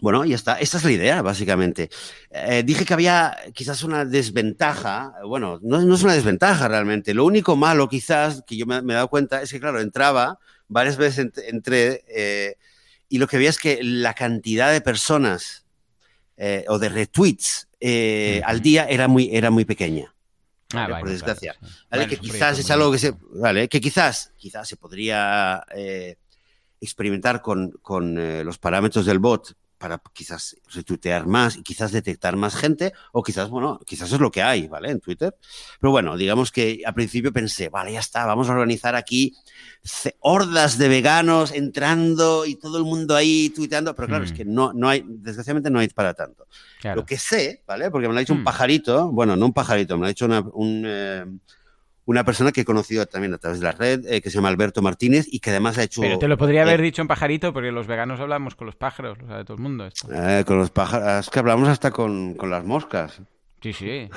[0.00, 0.54] bueno, ya está.
[0.58, 1.88] Esta es la idea, básicamente.
[2.30, 5.14] Eh, dije que había quizás una desventaja.
[5.26, 7.14] Bueno, no, es una desventaja realmente.
[7.14, 10.96] Lo único malo, quizás, que yo me, he dado cuenta, es que, claro, entraba varias
[10.96, 12.56] veces, entré, eh,
[13.08, 15.64] y lo que veía es que la cantidad de personas
[16.36, 17.68] eh, o de retweets
[18.44, 20.12] al día era muy, era muy pequeña.
[20.72, 21.54] Ah, por desgracia.
[22.08, 25.64] que quizás es algo que se, vale, que quizás, quizás se podría
[26.84, 32.36] experimentar con, con eh, los parámetros del bot para quizás retuitear más y quizás detectar
[32.36, 34.90] más gente, o quizás, bueno, quizás es lo que hay, ¿vale?
[34.90, 35.36] En Twitter.
[35.78, 39.36] Pero bueno, digamos que al principio pensé, vale, ya está, vamos a organizar aquí
[40.20, 44.36] hordas de veganos entrando y todo el mundo ahí tuiteando, pero claro, es mm.
[44.36, 46.46] que no, no hay, desgraciadamente no hay para tanto.
[46.94, 47.90] Lo que sé, ¿vale?
[47.90, 48.44] Porque me lo ha dicho un mm.
[48.44, 50.82] pajarito, bueno, no un pajarito, me lo ha dicho una, un...
[50.86, 51.26] Eh,
[52.06, 54.48] una persona que he conocido también a través de la red, eh, que se llama
[54.48, 56.00] Alberto Martínez y que además ha hecho...
[56.00, 59.18] Pero te lo podría haber dicho en pajarito, porque los veganos hablamos con los pájaros,
[59.18, 59.88] lo sabe todo el mundo.
[60.12, 63.20] Eh, con los pájaros, es que hablamos hasta con, con las moscas.
[63.62, 64.10] Sí, sí.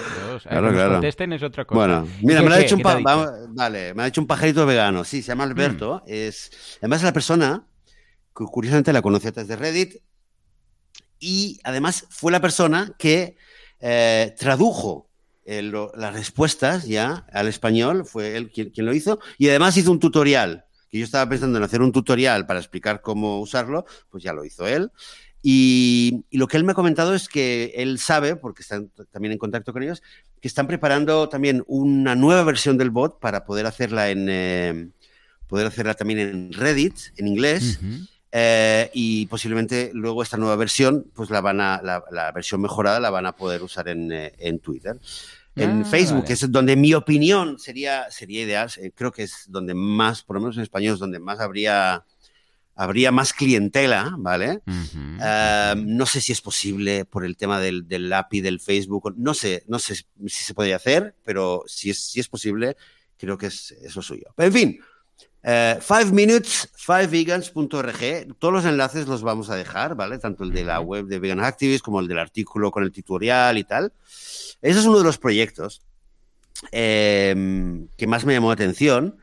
[0.44, 0.92] Claro, claro.
[0.94, 1.78] contesten es otra cosa.
[1.78, 5.06] Bueno, mira, me lo ha hecho un vale, me ha hecho un pajarito vegano.
[5.06, 6.04] Sí, se llama Alberto.
[6.06, 6.10] Mm.
[6.12, 7.66] Es además es la persona
[8.36, 9.96] que curiosamente la conocí a través de Reddit
[11.18, 13.38] y además fue la persona que
[15.50, 15.64] eh,
[15.96, 20.66] las respuestas ya al español, fue él quien, lo hizo, y además hizo un tutorial,
[20.90, 24.44] que yo estaba pensando en hacer un tutorial para explicar cómo usarlo, pues ya lo
[24.44, 24.92] hizo él.
[25.42, 29.38] Y, lo que él me ha comentado es que él sabe, porque están también en
[29.38, 30.04] contacto con ellos,
[30.42, 34.90] que están preparando también una nueva versión del bot para poder hacerla en eh,
[35.48, 37.80] poder hacerla también en Reddit, en inglés.
[38.34, 43.10] Eh, y posiblemente luego esta nueva versión, pues la van a, la, versión mejorada la
[43.10, 45.00] van a poder usar en, eh, en Twitter
[45.58, 48.72] en ah, Facebook, que es donde mi opinión sería, sería ideal.
[48.78, 52.06] Eh, creo que es donde más, por lo menos en español, es donde más habría,
[52.76, 54.62] habría más clientela, ¿vale?
[55.20, 59.34] Ah, no sé si es posible por el tema del, del, API del Facebook, no
[59.34, 62.78] sé, no sé si se podría hacer, pero si es, si es posible,
[63.18, 64.28] creo que es, es lo suyo.
[64.38, 64.80] en fin,
[65.44, 66.70] uh, five minutes,
[67.10, 70.20] vegans.org, todos los enlaces los vamos a dejar, ¿vale?
[70.20, 73.58] Tanto el de la web de Vegan Activist como el del artículo con el tutorial
[73.58, 73.92] y tal.
[74.62, 75.82] Ese es uno de los proyectos
[76.72, 79.18] em, que más me llamó la atención.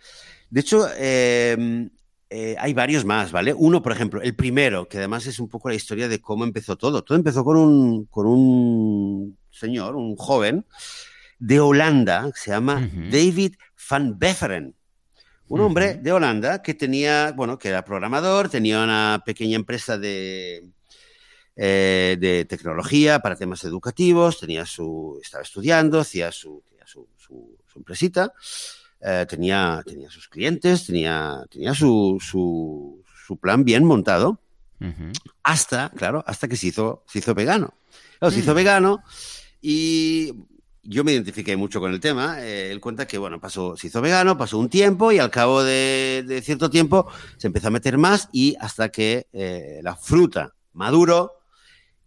[0.51, 1.90] De hecho, em,
[2.31, 3.55] eh, hay varios más, ¿vale?
[3.55, 6.77] Uno, por ejemplo, el primero, que además es un poco la historia de cómo empezó
[6.77, 7.03] todo.
[7.03, 10.64] Todo empezó con un, con un señor, un joven
[11.38, 13.55] de Holanda, que se llama David
[13.90, 14.75] van Beveren.
[15.47, 20.64] Un hombre de Holanda que tenía, bueno, que era programador, tenía una pequeña empresa de,
[21.57, 28.33] eh, de tecnología para temas educativos, tenía su, estaba estudiando, hacía su, su, su, empresita,
[29.01, 34.40] eh, tenía, tenía sus clientes, tenía, tenía su, su, plan bien montado,
[35.45, 37.75] hasta, claro, hasta que se hizo, se hizo vegano.
[38.21, 38.57] se hizo mm.
[38.57, 39.05] vegano
[39.62, 40.33] y
[40.83, 42.43] yo me identifiqué mucho con el tema.
[42.43, 45.62] Eh, él cuenta que, bueno, pasó, se hizo vegano, pasó un tiempo y al cabo
[45.62, 49.29] de, cierto tiempo se empezó a meter más y hasta que
[49.83, 51.43] la fruta maduro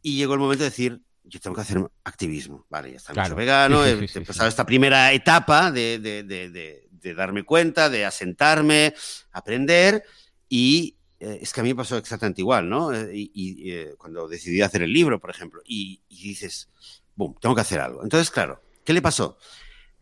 [0.08, 2.65] y llegó el momento de decir, yo tengo que hacer activismo.
[2.70, 3.36] Vale, ya está claro.
[3.36, 8.93] vegano, he empezado esta primera etapa de, de, de, de, darme cuenta, de asentarme,
[9.32, 10.02] aprender
[10.48, 12.93] y eh, es que a mí me pasó exactamente igual, ¿no?
[12.93, 16.70] Eh, y, eh, cuando decidí hacer el libro, por ejemplo, y, dices,
[17.13, 18.02] boom, tengo que hacer algo.
[18.02, 19.38] Entonces, claro, ¿qué le pasó?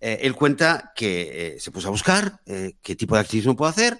[0.01, 3.97] él cuenta que se puso a buscar qué tipo de activismo puedo hacer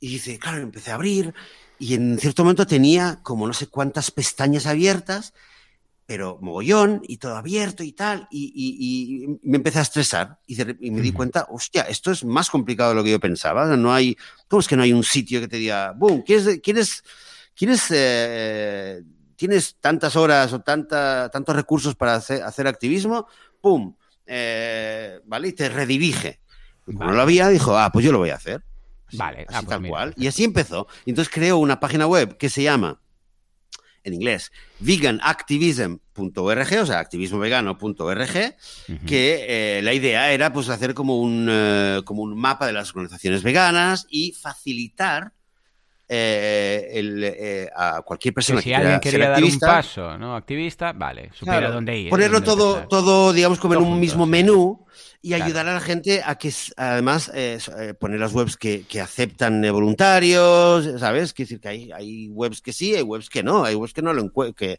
[0.00, 1.32] y dice, claro, empecé a abrir
[1.78, 5.34] y en cierto momento tenía como no sé cuántas pestañas abiertas,
[6.06, 11.12] pero mogollón y todo abierto y tal, y, me empecé a estresar y, me di
[11.12, 14.16] cuenta, hostia, esto es más complicado de lo que yo pensaba, no hay,
[14.48, 17.02] ¿cómo es que no hay un sitio que te diga, boom, ¿quieres, quieres,
[17.54, 19.02] quieres eh,
[19.36, 23.26] tienes tantas horas o tanta, tantos recursos para hacer, activismo,
[23.60, 23.94] pum,
[24.26, 25.48] eh, ¿vale?
[25.48, 26.40] Y te redirige.
[26.84, 28.62] Como no lo había, dijo, ah, pues yo lo voy a hacer.
[29.16, 30.14] Vale, así ah, pues tal cual.
[30.16, 30.86] Y así empezó.
[31.04, 33.00] Y entonces creó una página web que se llama
[34.04, 38.54] en inglés, veganactivism.org, o sea, activismovegano.org,
[39.06, 42.90] que eh, la idea era pues hacer como un, eh, como un mapa de las
[42.90, 45.32] organizaciones veganas y facilitar
[46.16, 50.36] eh, el, a cualquier persona que si alguien quería dar un paso, ¿no?
[50.36, 52.10] Activista, vale, supiera dónde ir.
[52.10, 54.86] Ponerlo todo, todo, digamos, como en un mismo menú
[55.20, 59.62] y ayudar a la gente a que, además, eh, eh, poner las webs que, aceptan
[59.72, 61.32] voluntarios, ¿sabes?
[61.32, 64.02] Quiere decir que hay, hay webs que sí, hay webs que no, hay webs que
[64.02, 64.78] no lo que,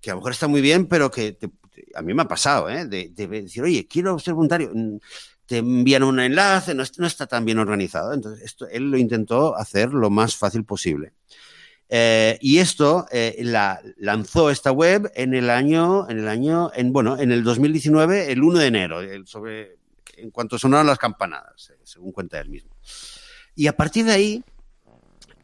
[0.00, 1.38] que a lo mejor está muy bien, pero que
[1.94, 2.86] a mí me ha pasado, ¿eh?
[2.86, 4.72] De, decir, oye, quiero ser voluntario.
[5.48, 8.12] Mm, te envían un enlace, no, no está tan bien organizado.
[8.12, 11.12] Entonces, esto, él lo intentó hacer lo más fácil posible.
[11.90, 13.06] Eh, y esto
[13.38, 18.30] la, lanzó esta web en el año, en el año, en bueno, en el 2019,
[18.30, 19.00] el 1 de enero,
[20.18, 22.70] en cuanto sonaron las campanadas, eh, según cuenta él mismo.
[23.54, 24.44] Y a partir de ahí,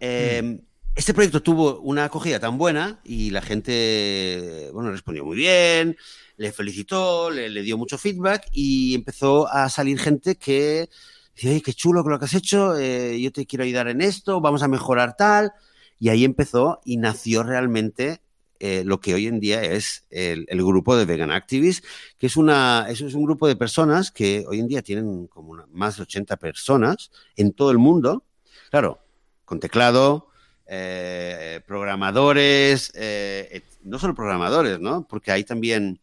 [0.00, 0.60] em,
[0.94, 5.96] este proyecto tuvo una acogida tan buena y la gente, bueno, respondió muy bien,
[6.36, 10.88] le felicitó, le, dio mucho feedback y empezó a salir gente que
[11.34, 14.62] decía, qué chulo lo que has hecho, eh, yo te quiero ayudar en esto, vamos
[14.62, 15.52] a mejorar tal.
[15.98, 18.20] Y ahí empezó y nació realmente
[18.60, 21.86] eh, lo que hoy en día es el, grupo de Vegan Activists,
[22.18, 25.96] que es, una, es un grupo de personas que hoy en día tienen como más
[25.96, 28.24] de 80 personas en todo el mundo.
[28.70, 29.00] Claro,
[29.44, 30.28] con teclado,
[30.66, 35.06] eh, programadores, eh, no solo programadores, ¿no?
[35.06, 36.00] Porque hay también,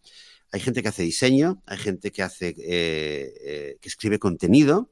[0.52, 4.90] hay gente que hace diseño, hay gente que hace, que escribe contenido.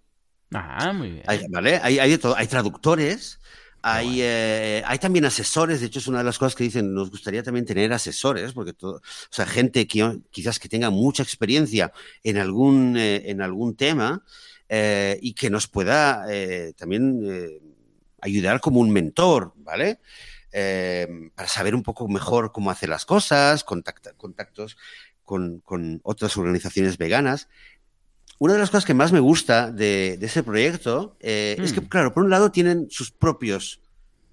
[0.52, 1.24] Ah, muy bien.
[1.50, 1.80] ¿Vale?
[1.84, 3.40] Hay, hay de todo, hay traductores.
[3.82, 7.10] Hay, eh, hay también asesores, de hecho es una de las cosas que dicen, nos
[7.10, 11.94] gustaría también tener asesores, porque todo, o sea, gente que quizás que tenga mucha experiencia
[12.24, 14.22] en algún, eh, en algún tema
[14.68, 16.26] eh, y que nos pueda
[16.78, 17.69] también
[18.22, 20.00] ayudar como un mentor, ¿vale?
[21.36, 24.78] para saber un poco mejor cómo hacer las cosas, contactos
[25.24, 27.50] con, con, otras organizaciones veganas.
[28.40, 31.86] Una de las cosas que más me gusta de, ese proyecto eh, es que, mm.
[31.88, 33.82] claro, por un lado tienen sus propios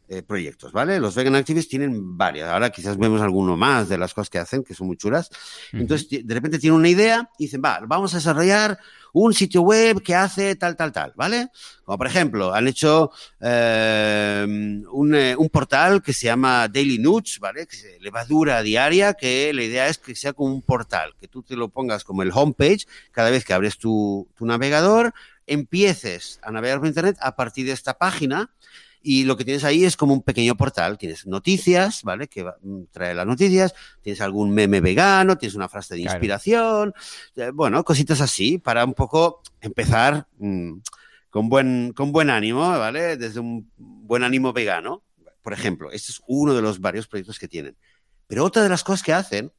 [0.09, 1.01] eh, proyectos, ¿vale?
[1.01, 2.49] Los vegan activists tienen varias.
[2.49, 5.31] Ahora quizás vemos alguno más de las cosas que hacen, que son muy chulas.
[5.73, 8.79] Entonces, de repente tienen una idea y dicen, va, vamos a desarrollar
[9.13, 11.49] un sitio web que hace tal, tal, tal, ¿vale?
[11.85, 14.47] Como por ejemplo, han hecho eh,
[14.93, 17.67] un, portal que se llama Daily Nuts, ¿vale?
[17.67, 21.43] Que se levadura diaria, que la idea es que sea como un portal, que tú
[21.43, 25.15] te lo pongas como el homepage cada vez que abres tu, tu navegador,
[25.47, 28.51] empieces a navegar por Internet a partir de esta página
[29.09, 30.99] y lo que tienes ahí es como un pequeño portal.
[30.99, 32.27] Tienes noticias, ¿vale?
[32.27, 33.73] Que mm, trae las noticias.
[34.03, 36.93] Tienes algún meme vegano, tienes una frase de inspiración.
[37.37, 40.79] Eh, bueno, cositas así para un poco empezar mm,
[41.31, 43.17] con, buen, con buen ánimo, ¿vale?
[43.17, 45.05] Desde un buen ánimo vegano.
[45.41, 47.77] Por ejemplo, este es uno de los varios proyectos que tienen.
[48.27, 49.53] Pero otra de las cosas que hacen,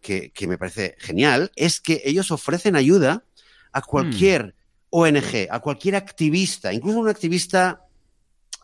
[0.00, 3.24] que, me parece genial, es que ellos ofrecen ayuda
[3.70, 4.52] a cualquier mm.
[4.90, 7.86] ONG, a cualquier activista, incluso un activista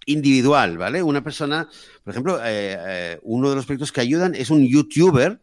[0.09, 1.03] individual, ¿vale?
[1.03, 1.69] Una persona,
[2.03, 5.41] por ejemplo, eh, eh, uno de los proyectos que ayudan es un youtuber,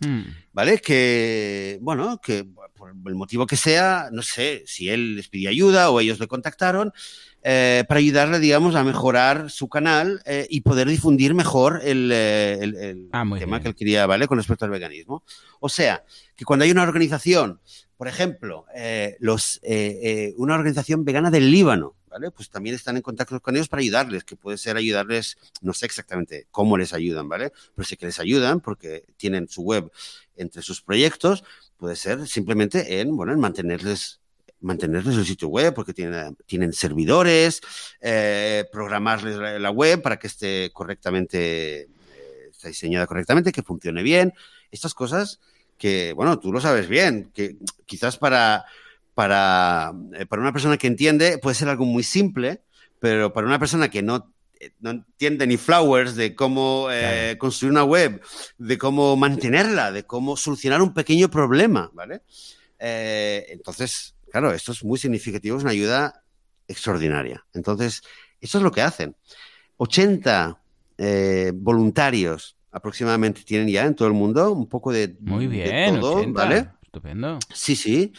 [0.00, 0.22] hmm.
[0.52, 0.80] ¿vale?
[0.80, 5.90] Que, bueno, que por el motivo que sea, no sé si él les pidió ayuda
[5.90, 6.92] o ellos le contactaron,
[7.42, 12.10] eh, para ayudarle, digamos, a mejorar su canal y poder difundir mejor el,
[13.12, 14.26] ah, tema que él quería, ¿vale?
[14.26, 15.22] Con respecto al veganismo.
[15.60, 17.60] O sea, que cuando hay una organización,
[17.96, 18.66] por ejemplo,
[19.20, 19.60] los,
[20.36, 21.94] una organización vegana del Líbano,
[22.34, 25.86] pues también están en contacto con ellos para ayudarles, que puede ser ayudarles, no sé
[25.86, 27.52] exactamente cómo les ayudan, ¿vale?
[27.74, 29.90] Pero sí que les ayudan porque tienen su web
[30.36, 31.44] entre sus proyectos,
[31.76, 34.20] puede ser simplemente en, bueno, en mantenerles
[34.60, 37.60] mantenerles el sitio web porque tienen, tienen servidores,
[38.00, 41.88] eh, programarles la, web para que esté correctamente, eh,
[42.50, 44.32] esté diseñada correctamente, que funcione bien.
[44.70, 45.38] Estas cosas
[45.76, 48.64] que, bueno, tú lo sabes bien, que quizás para,
[49.14, 52.62] para, eh, para una persona que entiende puede ser algo muy simple,
[52.98, 57.72] pero para una persona que no, eh, no entiende ni flowers de cómo eh, construir
[57.72, 58.20] una web,
[58.58, 62.22] de cómo mantenerla, de cómo solucionar un pequeño problema, ¿vale?
[62.86, 66.22] entonces, claro, esto es muy significativo, es una ayuda
[66.68, 67.42] extraordinaria.
[67.54, 68.02] Entonces,
[68.42, 69.16] eso es lo que hacen.
[69.78, 70.60] 80
[71.54, 76.68] voluntarios aproximadamente tienen ya en todo el mundo, un poco de, muy bien, todo, ¿vale?
[76.82, 77.38] Estupendo.
[77.54, 78.12] Sí, sí.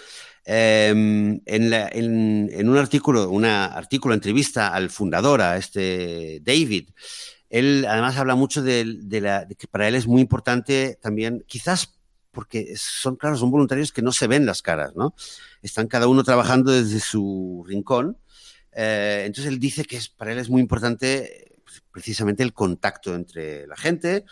[0.48, 6.90] Em, en, un artículo, una artículo, entrevista al fundador, a este David,
[7.50, 8.86] él además habla mucho de,
[9.22, 11.96] la, que para él es muy importante también, quizás
[12.32, 15.16] porque son, claro, son voluntarios que no se ven las caras, ¿no?
[15.64, 18.18] Están cada uno trabajando desde su rincón.
[18.74, 23.16] Eh, entonces él dice que es, para él es muy importante pues, precisamente el contacto
[23.16, 24.26] entre la gente,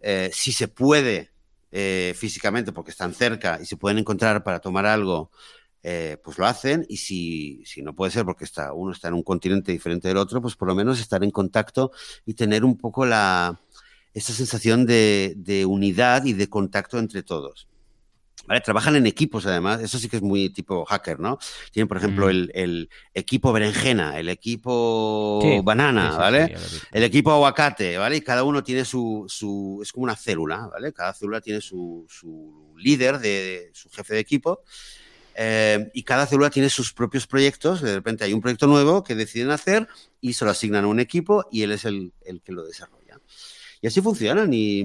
[0.00, 1.32] eh, si se puede
[1.70, 5.30] eh, físicamente porque están cerca y se pueden encontrar para tomar algo,
[5.82, 9.14] eh, pues lo hacen y si, si, no puede ser porque está, uno está en
[9.14, 11.92] un continente diferente del otro, pues por lo menos estar en contacto
[12.24, 13.60] y tener un poco la,
[14.12, 17.68] esa sensación de, de unidad y de contacto entre todos.
[18.46, 18.60] ¿Vale?
[18.60, 19.80] Trabajan en equipos, además.
[19.80, 21.38] Eso sí que es muy tipo hacker, ¿no?
[21.72, 22.30] Tienen, por ejemplo, mm.
[22.30, 26.56] el, el, equipo berenjena, el equipo sí, banana, sí, ¿vale?
[26.58, 28.16] Sí, el equipo aguacate, ¿vale?
[28.16, 29.80] Y cada uno tiene su, su.
[29.82, 30.92] Es como una célula, ¿vale?
[30.92, 34.62] Cada célula tiene su, su líder, de, su jefe de equipo.
[35.38, 37.82] Eh, y cada célula tiene sus propios proyectos.
[37.82, 39.86] De repente hay un proyecto nuevo que deciden hacer
[40.20, 43.20] y se lo asignan a un equipo y él es el, el que lo desarrolla.
[43.86, 44.52] Y así funcionan.
[44.52, 44.80] Y,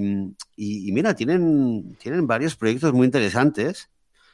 [0.54, 3.90] y, y, mira, tienen, tienen varios proyectos muy interesantes.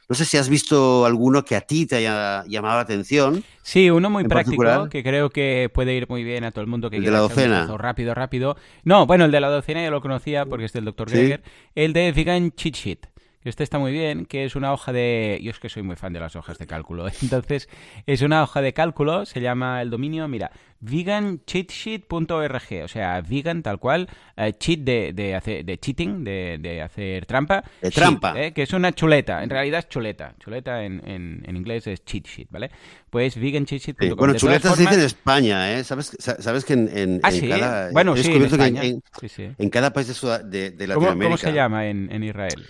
[0.07, 3.43] No sé si has visto alguno que a ti te haya llamado la atención.
[3.63, 6.91] Sí, uno muy práctico que creo que puede ir muy bien a todo el mundo
[6.91, 7.65] que el de la docena.
[7.79, 8.57] Rápido, rápido.
[8.83, 10.93] No, bueno, el de la docena ya lo conocía porque es del.
[10.93, 11.41] Greger.
[11.43, 11.51] ¿Sí?
[11.73, 12.99] El de Vegan Cheat Sheet.
[13.45, 15.39] Este está muy bien, que es una hoja de...
[15.41, 17.07] Yo es que soy muy fan de las hojas de cálculo.
[17.21, 17.69] Entonces,
[18.05, 23.79] es una hoja de cálculo, se llama el dominio, mira, vegancheatsheet.org, o sea, vegan tal
[23.79, 27.63] cual, uh, cheat de, de, hacer, de cheating, de, de, hacer trampa.
[27.81, 28.33] De trampa.
[28.33, 28.53] Sheet, ¿eh?
[28.53, 30.35] Que es una chuleta, en realidad es chuleta.
[30.37, 32.69] Chuleta en, en, en inglés es cheat sheet, ¿vale?
[33.09, 34.09] Pues vegancheatsheet.com.
[34.09, 35.85] Sí, bueno, chuleta se dice en España, ¿eh?
[35.85, 37.47] ¿Sabes, sabes que en, en, ¿Ah, en sí?
[37.47, 37.89] cada...
[37.91, 38.83] Bueno, sí, en, España.
[38.83, 39.49] En, sí, sí.
[39.57, 41.23] en, cada país de, de, de ¿Cómo, Latinoamérica...
[41.23, 42.67] ¿Cómo, se llama en Israel?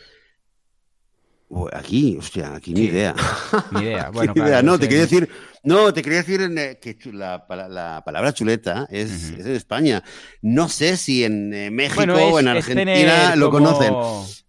[1.73, 2.85] Aquí, hostia, aquí ni Sí.
[2.89, 3.15] idea.
[3.71, 4.09] Ni idea.
[4.13, 4.61] Bueno, Ni claro, idea.
[4.61, 5.27] No, te quería decir,
[5.63, 10.03] no, te quería decir eh, que la, pala- la palabra chuleta es, es en España.
[10.43, 13.93] No sé si en México Bueno, o en Argentina lo como- conocen.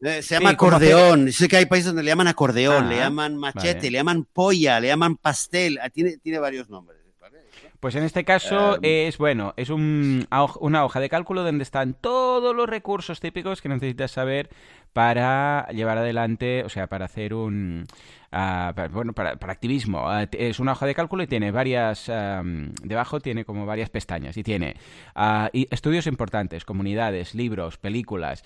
[0.03, 1.33] Eh, se llama Sí, acordeón.
[1.33, 3.91] Sé que hay países donde le llaman acordeón, Ah, le llaman machete, vale.
[3.91, 5.79] le llaman polla, le llaman pastel.
[5.83, 6.99] Ah, Tiene, tiene varios nombres.
[7.81, 10.29] Pues en este caso Eh, es, bueno, es un,
[10.61, 14.51] una hoja de cálculo donde están todos los recursos típicos que necesitas saber
[14.93, 17.87] para llevar adelante, o sea, para hacer un...
[18.33, 20.09] ah, para- bueno, para, para activismo.
[20.09, 22.11] Ah, es una hoja de cálculo y tiene varias...
[22.83, 24.77] debajo tiene como varias pestañas y tiene
[25.15, 28.45] ah, y estudios importantes, comunidades, libros, películas,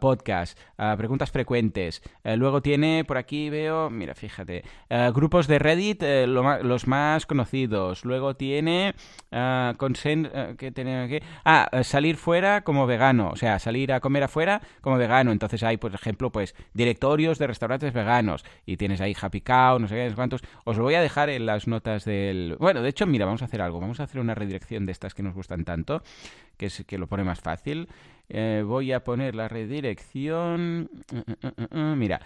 [0.00, 0.60] podcasts,
[0.96, 2.02] preguntas frecuentes.
[2.24, 7.26] Eh, luego tiene, por aquí veo, mira, fíjate, eh, grupos de Reddit, eh, los más
[7.26, 8.04] conocidos.
[8.04, 8.94] Luego tiene
[9.30, 11.18] consen- eh, ¿qué tiene aquí?
[11.44, 15.32] Ah, salir fuera como vegano, o sea, salir a comer afuera como vegano.
[15.32, 19.88] Entonces hay, por ejemplo, pues directorios de restaurantes veganos y tienes ahí Happy Cow, no
[19.88, 20.42] sé qué, cuántos.
[20.64, 22.56] Os lo voy a dejar en las notas del...
[22.58, 23.80] Bueno, de hecho, mira, vamos a hacer algo.
[23.80, 26.02] Vamos a hacer una redirección de estas que nos gustan tanto,
[26.56, 27.88] que es que lo pone más fácil.
[28.28, 30.90] Eh, voy a poner la redirección.
[31.12, 32.20] uh, uh, Mira,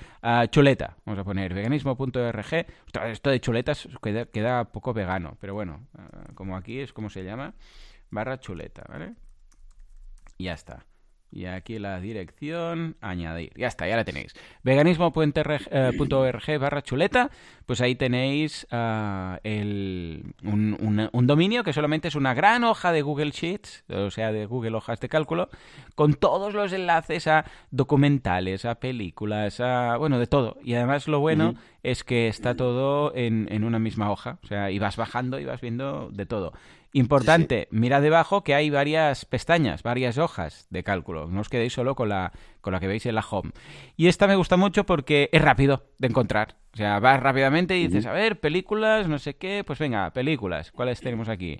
[0.51, 0.97] chuleta.
[1.05, 2.67] Vamos a poner veganismo.org.
[3.05, 5.87] Esto de chuletas queda, queda poco vegano, pero bueno,
[6.35, 7.55] como aquí es como se llama,
[8.11, 9.15] barra chuleta, ¿vale?
[10.37, 10.87] Y ya está.
[11.31, 13.53] Y aquí la dirección, añadir.
[13.55, 14.35] Ya está, ya la tenéis.
[14.63, 17.31] Veganismo.org barra chuleta.
[17.67, 22.93] Pues ahí tenéis ah, el, un, un- un dominio que solamente es una gran hoja
[22.93, 25.51] de Google Sheets, o sea, de Google Hojas de Cálculo,
[25.95, 29.97] con todos los enlaces a documentales, a películas, a...
[29.99, 30.57] bueno, de todo.
[30.63, 34.39] Y además lo bueno es que está todo en, en una misma hoja.
[34.43, 36.55] O sea, y vas bajando y vas viendo de todo.
[36.93, 41.27] Importante, mira debajo que hay varias pestañas, varias hojas de cálculo.
[41.27, 42.33] No os quedéis solo con la,
[42.63, 43.51] con la que veis en la home.
[43.97, 46.57] Y esta me gusta mucho porque es rápido de encontrar.
[46.73, 49.65] O sea, vas rápidamente y dices, a ver, películas, no sé qué.
[49.67, 50.73] Pues venga, películas.
[50.73, 51.59] ¿Cuáles tenemos aquí?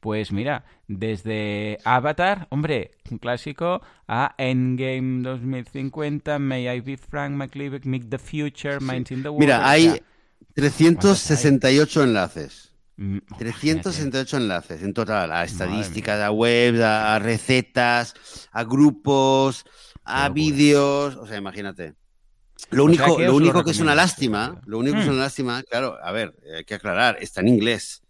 [0.00, 7.84] Pues mira, desde Avatar, hombre, un clásico, a Endgame 2050, May I Be Frank McLeod,
[7.84, 9.40] Meet the Future, Minds in the World.
[9.40, 10.02] Mira, hay sea,
[10.54, 12.69] 368 enlaces.
[13.00, 18.14] Mm, oh, 368 enlaces en total, a estadísticas, a webs, a, recetas,
[18.52, 19.64] a grupos,
[20.04, 21.94] a vídeos, o sea, imagínate.
[22.70, 24.96] Lo O único, sea que lo os lo único que es una lástima, lo único
[24.96, 25.12] que es Mm.
[25.12, 28.02] una lástima, claro, a ver, hay que aclarar, está en inglés,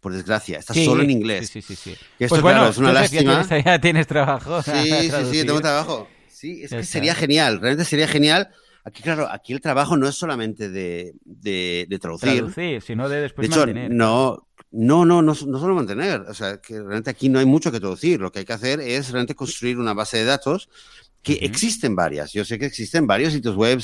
[0.00, 1.48] por desgracia, está Sí, solo en inglés.
[1.48, 1.90] Sí, sí, sí.
[1.92, 1.96] sí.
[2.18, 3.44] Que esto, Pues bueno, claro, es una Josep, ya lástima.
[3.48, 4.62] tienes, ya tienes trabajo.
[4.62, 4.70] Sí,
[5.10, 6.08] sí, sí, tengo trabajo.
[6.28, 8.50] Sí, es que sería genial, realmente sería genial.
[8.86, 12.30] Aquí, claro, aquí el trabajo no es solamente de, de, de traducir.
[12.36, 13.90] Traducir, sino de después De hecho, mantener.
[13.90, 16.20] no, no, no, no, no solo mantener.
[16.28, 18.20] O sea, que realmente aquí no hay mucho que traducir.
[18.20, 20.68] Lo que hay que hacer es realmente construir una base de datos
[21.22, 22.34] que existen varias.
[22.34, 23.80] Yo sé que existen varios sitios web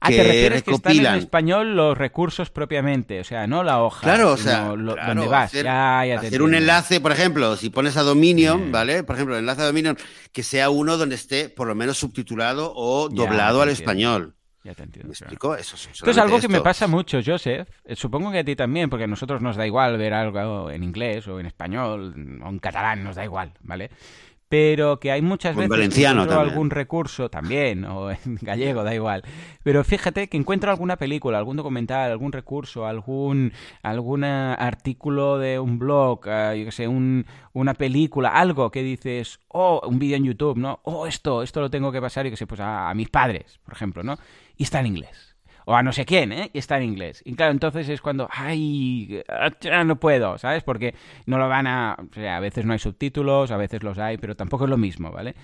[0.00, 1.18] Ah, que te refieres que están en recopilan.
[1.20, 4.00] español los recursos propiamente, o sea, no la hoja.
[4.00, 5.44] Claro, o sea, lo- claro, donde vas.
[5.44, 8.70] hacer, ya, ya hacer un enlace, por ejemplo, si pones a Dominion, Sí.
[8.72, 9.04] ¿vale?
[9.04, 9.96] Por ejemplo, el enlace a Dominion,
[10.32, 13.72] que sea uno donde esté por lo menos subtitulado o doblado al entiendo.
[13.92, 14.34] español.
[14.62, 15.08] Ya te entiendo.
[15.08, 15.54] ¿Me explico?
[15.56, 17.68] Eso, esto es algo que me pasa mucho, Joseph.
[17.84, 20.84] Eh, supongo que a ti también, porque a nosotros nos da igual ver algo en
[20.84, 23.90] inglés o en español o en catalán, nos da igual, ¿vale?
[24.50, 29.22] Pero que hay muchas veces valenciano que algún recurso también, o en gallego, da igual.
[29.62, 33.52] Pero fíjate que encuentro alguna película, algún documental, algún recurso, algún,
[33.84, 39.38] algún artículo de un blog, uh, yo qué sé, un, una película, algo que dices,
[39.46, 40.80] oh, un vídeo en YouTube, ¿no?
[40.82, 43.60] Oh, esto, esto lo tengo que pasar, y que sé, pues a, a mis padres,
[43.64, 44.18] por ejemplo, ¿no?
[44.56, 45.29] Y está en inglés
[45.64, 46.50] o a no sé quién, ¿eh?
[46.52, 47.22] Y está en inglés.
[47.24, 49.22] Y claro, entonces es cuando, ay,
[49.84, 50.62] no puedo, ¿sabes?
[50.62, 50.94] Porque
[51.26, 51.92] no lo van a...
[51.94, 55.34] A veces no hay subtítulos, a veces los hay, pero tampoco es lo mismo, ¿vale?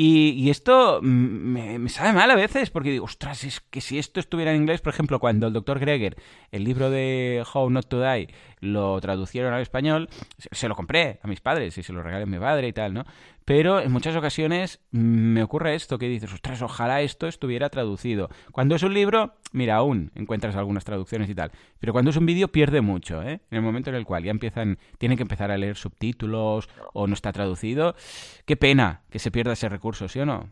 [0.00, 4.52] Y, esto me, sabe mal a veces, porque digo, ostras, es que si esto estuviera
[4.52, 6.16] en inglés, por ejemplo, cuando el doctor Greger,
[6.52, 8.28] el libro de How Not to Die,
[8.60, 10.08] lo traducieron al español,
[10.38, 12.94] se, lo compré a mis padres y se lo regalé a mi padre y tal,
[12.94, 13.06] ¿no?
[13.48, 18.28] Pero en muchas ocasiones me ocurre esto, que dices, ostras, ojalá esto estuviera traducido.
[18.52, 21.50] Cuando es un libro, mira, aún encuentras algunas traducciones y tal.
[21.80, 23.40] Pero cuando es un vídeo pierde mucho, ¿eh?
[23.50, 27.06] En el momento en el cual ya empiezan, tienen que empezar a leer subtítulos o
[27.06, 27.96] no está traducido.
[28.44, 30.50] Qué pena que se pierda ese recurso, ¿sí o no?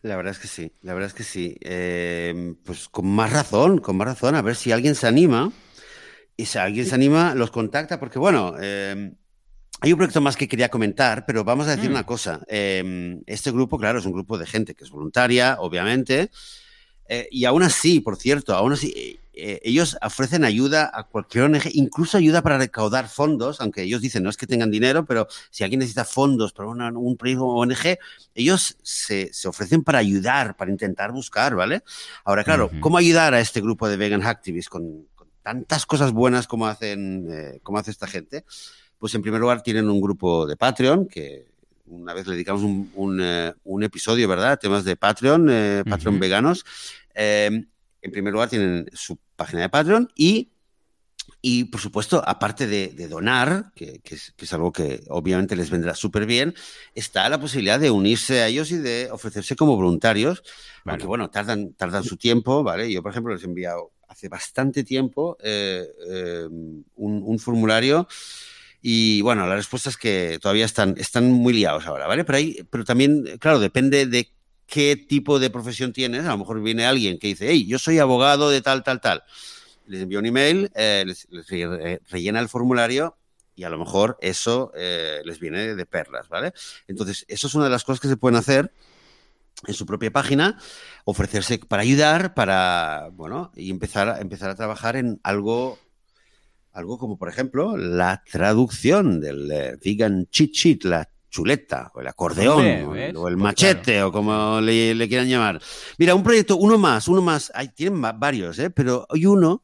[0.00, 1.58] La verdad es que sí, la verdad es que sí.
[1.60, 5.52] Eh, pues con más razón, con más razón, a ver si alguien se anima.
[6.38, 9.12] Y si alguien se anima, los contacta, porque bueno, eh,
[9.80, 11.92] hay un proyecto más que quería comentar, pero vamos a decir mm.
[11.92, 12.40] una cosa.
[12.48, 16.30] Em, este grupo, claro, es un grupo de gente que es voluntaria, obviamente,
[17.06, 21.44] eh, y aún así, por cierto, aún así, eh, eh, ellos ofrecen ayuda a cualquier
[21.44, 25.26] ONG, incluso ayuda para recaudar fondos, aunque ellos dicen no es que tengan dinero, pero
[25.50, 27.98] si alguien necesita fondos para un proyecto ONG,
[28.34, 31.82] ellos se, ofrecen para ayudar, para intentar buscar, ¿vale?
[32.24, 35.08] Ahora, claro, ¿cómo ayudar a este grupo de vegan activists con,
[35.42, 38.44] tantas cosas buenas como hacen, como hace esta gente?
[39.04, 41.44] Pues en primer lugar tienen un grupo de Patreon, que
[41.88, 43.52] una vez le dedicamos un, eh,
[43.82, 44.58] episodio, ¿verdad?
[44.58, 46.64] Temas de Patreon, eh, Patreon veganos.
[47.12, 47.66] Em,
[48.00, 50.52] en primer lugar tienen su página de Patreon y,
[51.42, 56.54] y por supuesto, aparte de, donar, que, es, algo que obviamente les vendrá súper bien,
[56.94, 60.42] está la posibilidad de unirse a ellos y de ofrecerse como voluntarios,
[60.86, 62.90] aunque bueno, tardan, tardan su tiempo, ¿vale?
[62.90, 68.08] Yo, por ejemplo, les he enviado hace bastante tiempo eh, un, un formulario
[68.86, 72.22] y bueno, la respuesta es que todavía están, están muy liados ahora, ¿vale?
[72.22, 74.30] Pero, hay, pero también, claro, depende de
[74.66, 76.26] qué tipo de profesión tienes.
[76.26, 79.22] A lo mejor viene alguien que dice, hey, yo soy abogado de tal, tal, tal.
[79.86, 81.26] Les envía un email, eh, les,
[82.10, 83.16] rellena el formulario
[83.56, 86.52] y a lo mejor eso eh, les viene de perlas, ¿vale?
[86.86, 88.70] Entonces, eso es una de las cosas que se pueden hacer
[89.66, 90.58] en su propia página,
[91.06, 95.78] ofrecerse para ayudar, para, bueno, y empezar, empezar a trabajar en algo
[96.74, 102.06] algo como, por ejemplo, la traducción del eh, vegan cheat sheet, la chuleta, o el
[102.06, 105.60] acordeón, o, el, machete, o como le, quieran llamar.
[105.98, 108.70] Mira, un proyecto, uno más, uno más, hay, tienen varios, ¿eh?
[108.70, 109.63] pero hay uno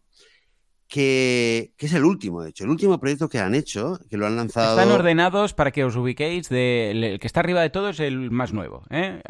[0.90, 4.34] que, es el último, de hecho, el último proyecto que han hecho, que lo han
[4.34, 4.76] lanzado.
[4.76, 6.48] Están ordenados para que os ubiquéis.
[6.48, 8.82] De, el que está arriba de todo es el más nuevo.
[8.90, 9.22] ¿eh?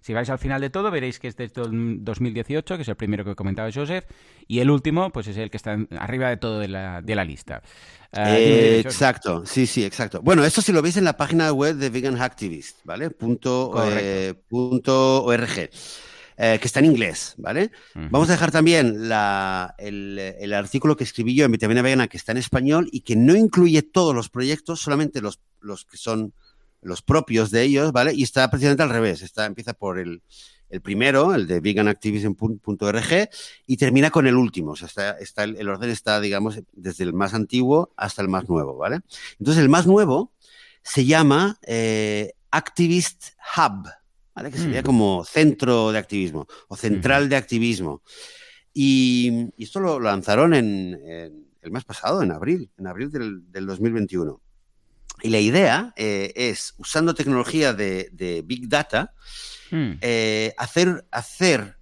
[0.00, 3.24] si vais al final de todo, veréis que es de 2018, que es el primero
[3.24, 4.04] que comentaba Joseph,
[4.48, 7.24] y el último, pues es el que está arriba de todo de la, de la
[7.24, 7.62] lista.
[8.12, 10.22] Ah, eh, exacto, sí, sí, exacto.
[10.22, 13.10] Bueno, esto si lo veis en la página web de Vegan Activist, ¿vale?
[13.10, 15.70] Punto, eh, punto org.
[16.38, 17.70] Eh, que está en inglés, ¿vale?
[17.94, 18.94] Vamos a dejar también
[19.78, 23.34] el, artículo que escribí yo en Vitamina Vegana, que está en español y que no
[23.34, 26.34] incluye todos los proyectos, solamente los, los que son
[26.82, 28.12] los propios de ellos, ¿vale?
[28.14, 30.22] Y está precisamente al revés, está, empieza por el,
[30.82, 33.30] primero, el de veganactivism.org,
[33.66, 34.72] y termina con el último.
[34.72, 38.46] O sea, está, está el, orden está, digamos, desde el más antiguo hasta el más
[38.46, 39.00] nuevo, ¿vale?
[39.38, 40.32] Entonces, el más nuevo
[40.82, 43.88] se llama eh, Activist Hub,
[44.44, 48.02] que sería como centro de activismo o central de activismo.
[48.72, 51.00] Y, esto lo, lanzaron en,
[51.62, 54.40] el mes pasado, en abril, en abril del, 2021.
[55.22, 59.14] Y la idea eh, es, usando tecnología de, Big Data,
[59.70, 59.92] mm.
[60.02, 61.78] eh, hacer, hacer,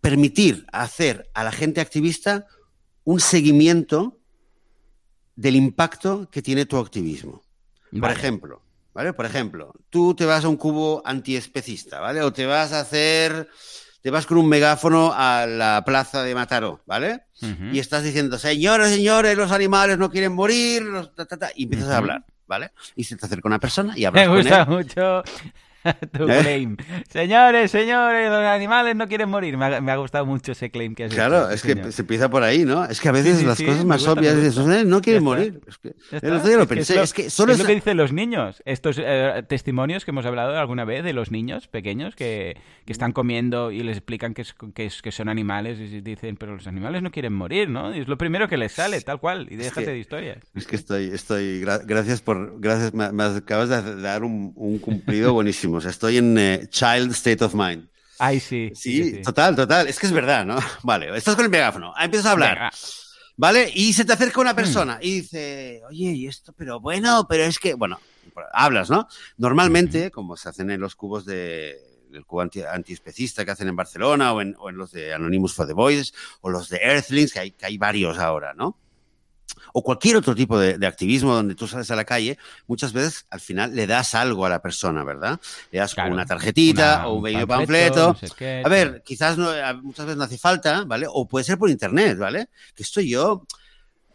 [0.00, 2.46] permitir hacer a la gente activista
[3.04, 4.18] un seguimiento
[5.36, 7.42] del impacto que tiene tu activismo.
[8.00, 8.65] Por ejemplo,
[8.96, 9.12] ¿vale?
[9.12, 12.22] Por ejemplo, tú te vas a un cubo antiespecista, ¿vale?
[12.22, 13.46] O te vas a hacer,
[14.00, 17.24] te vas con un megáfono a la plaza de Mataró, ¿vale?
[17.72, 20.82] Y estás diciendo, señores, señores, los animales no quieren morir,
[21.54, 22.70] y empiezas a hablar, ¿vale?
[22.94, 25.22] Y se te acerca una persona y hablas Me gusta mucho.
[26.12, 26.38] tu ¿Eh?
[26.40, 26.76] claim.
[27.08, 29.56] Señores, señores, los animales no quieren morir.
[29.56, 32.64] Me ha, gustado mucho ese claim que has Claro, es que se empieza por ahí,
[32.64, 32.84] ¿no?
[32.84, 35.60] Es que a veces las cosas más obvias dicen, no quieren morir.
[35.66, 37.00] Es que, el lo pensé.
[37.00, 38.62] Es, que solo es, lo que dicen los niños.
[38.64, 43.12] Estos eh, testimonios que hemos hablado alguna vez de los niños pequeños que, que están
[43.12, 47.10] comiendo y les explican que, que, que, son animales y dicen, pero los animales no
[47.10, 47.94] quieren morir, ¿no?
[47.94, 49.46] Y es lo primero que les sale, tal cual.
[49.50, 50.38] Y déjate de historias.
[50.54, 55.75] Es que estoy, estoy, gracias por, gracias, me, acabas de dar un, un cumplido buenísimo.
[55.84, 57.88] Estoy en eh, Child State of Mind.
[58.18, 58.72] Ay, sí.
[58.74, 59.88] Sí, total, total.
[59.88, 60.58] Es que es verdad, ¿no?
[60.82, 62.72] Vale, estás con el megáfono, empiezas a hablar.
[63.36, 63.70] ¿Vale?
[63.74, 64.56] Y se te acerca una mm.
[64.56, 68.00] persona y dice, oye, y esto, pero bueno, pero es que, bueno,
[68.52, 69.08] hablas, ¿no?
[69.36, 71.76] Normalmente, como se hacen en los cubos de,
[72.10, 75.54] del cubo anti, antiespecista que hacen en Barcelona o en, o en, los de Anonymous
[75.54, 78.78] for the Boys o los de Earthlings, que hay, que hay varios ahora, ¿no?
[79.72, 83.40] O cualquier otro tipo de, activismo donde tú sales a la calle, muchas veces al
[83.40, 85.40] final le das algo a la persona, ¿verdad?
[85.70, 88.16] Le das una tarjetita o un bello panfleto.
[88.64, 89.50] a ver, quizás no,
[89.82, 91.06] muchas veces no hace falta, ¿vale?
[91.08, 92.48] O puede ser por internet, ¿vale?
[92.74, 93.44] Que esto yo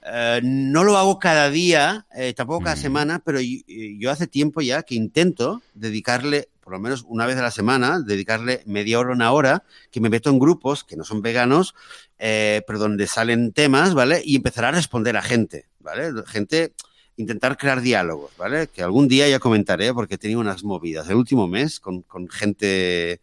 [0.04, 4.84] eh, no lo hago cada día, eh, tampoco cada semana, pero yo, hace tiempo ya
[4.84, 9.32] que intento dedicarle por lo menos una vez a la semana, dedicarle media hora, una
[9.32, 11.76] hora, que me meto en grupos que no son veganos,
[12.20, 14.22] eh, pero donde salen temas, ¿vale?
[14.24, 16.12] Y empezar a responder a gente, ¿vale?
[16.28, 16.74] Gente,
[17.18, 18.68] intentar crear diálogos, ¿vale?
[18.68, 22.30] Que algún día ya comentaré porque he tenido unas movidas el último mes con, con
[22.30, 23.22] gente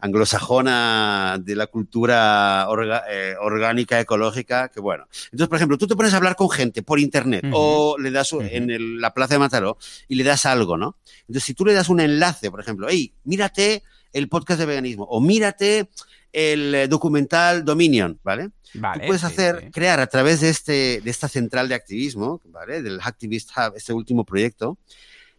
[0.00, 2.66] anglosajona de la cultura
[3.10, 5.08] eh, orgánica, ecológica, que bueno.
[5.24, 8.32] Entonces, por ejemplo, tú te pones a hablar con gente por internet o le das
[8.32, 9.76] en la plaza de Mataró
[10.06, 10.96] y le das algo, ¿no?
[11.22, 13.82] Entonces, si tú le das un enlace, por ejemplo, hey, mírate
[14.12, 15.90] el podcast de veganismo o mírate
[16.32, 18.50] el eh, documental Dominion, ¿vale?
[18.72, 22.82] Tú puedes hacer, crear a través de, este, de esta central de activismo, ¿vale?
[22.82, 24.78] Del Activist Hub, este último proyecto,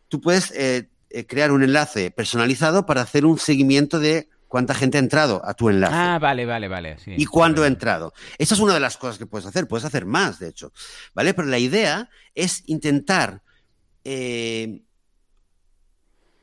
[0.09, 0.89] tú puedes eh,
[1.27, 5.69] crear un enlace personalizado para hacer un seguimiento de cuánta gente ha entrado a tu
[5.69, 5.95] enlace.
[5.95, 6.97] Ah, vale, vale, vale.
[7.05, 8.13] y cuándo ha entrado.
[8.37, 9.67] Esa es una de las cosas que puedes hacer.
[9.67, 10.73] Puedes hacer más, de hecho.
[11.13, 11.33] ¿Vale?
[11.33, 13.43] Pero la idea es intentar
[14.03, 14.81] eh,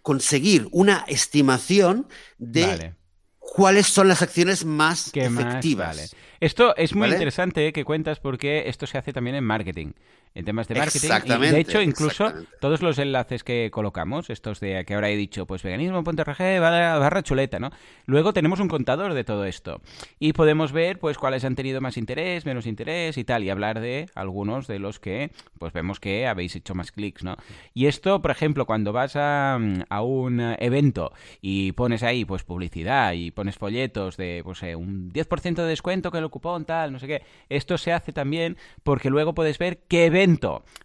[0.02, 2.94] conseguir una estimación de
[3.38, 6.14] cuáles son las acciones más efectivas.
[6.38, 9.92] Esto es muy interesante que cuentas porque esto se hace también en marketing
[10.36, 11.08] en temas de marketing.
[11.26, 12.30] Y de hecho, incluso
[12.60, 17.22] todos los enlaces que colocamos, estos de que ahora he dicho, pues veganismo.rg barra, barra
[17.22, 17.70] chuleta, ¿no?
[18.04, 19.80] Luego tenemos un contador de todo esto.
[20.18, 23.80] Y podemos ver, pues, cuáles han tenido más interés, menos interés y tal, y hablar
[23.80, 27.36] de algunos de los que, pues, vemos que habéis hecho más clics, ¿no?
[27.72, 29.58] Y esto, por ejemplo, cuando vas a,
[29.88, 35.10] a un evento y pones ahí, pues, publicidad y pones folletos de, pues, eh, un
[35.12, 39.08] 10% de descuento que el cupón, tal, no sé qué, esto se hace también porque
[39.08, 40.25] luego puedes ver qué evento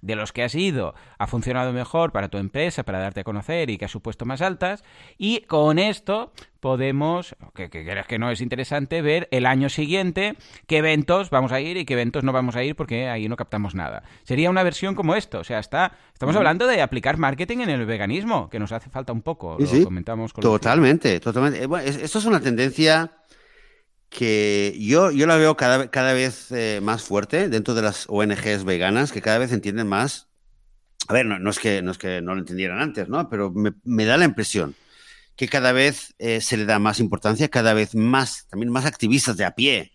[0.02, 3.70] de los que has ido ha funcionado mejor para tu empresa, para darte a conocer
[3.70, 4.84] y que ha supuesto más altas.
[5.18, 10.36] Y con esto podemos, que, creas que no es interesante, ver el año siguiente
[10.68, 13.36] qué eventos vamos a ir y qué eventos no vamos a ir porque ahí no
[13.36, 14.04] captamos nada.
[14.24, 17.86] Sería una versión como esto, o sea, está, estamos hablando de aplicar marketing en el
[17.86, 21.66] veganismo, que nos hace falta un poco, lo comentamos con Totalmente, totalmente.
[21.66, 23.10] Bueno, esto es una tendencia
[24.12, 28.66] que yo, yo la veo cada, cada vez eh, más fuerte dentro de las ONGs
[28.66, 30.28] veganas, que cada vez entienden más.
[31.08, 33.30] A ver, no, es, que, no es que no lo entendieran antes, ¿no?
[33.30, 34.76] Pero me, da la impresión
[35.38, 39.38] que cada vez eh, se le da más importancia, cada vez más, también más activistas
[39.38, 39.94] de a pie,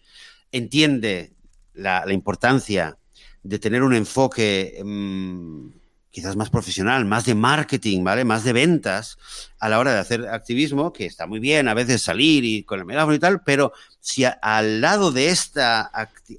[0.51, 1.35] entiende
[1.75, 2.97] la, importancia
[3.43, 5.69] de tener un enfoque mm,
[6.17, 8.25] quizás más profesional, más de marketing, ¿vale?
[8.25, 9.19] Más de ventas
[9.59, 12.79] a la hora de hacer activismo, que está muy bien a veces salir y con
[12.79, 15.91] el megáfono y tal, pero si al lado de esta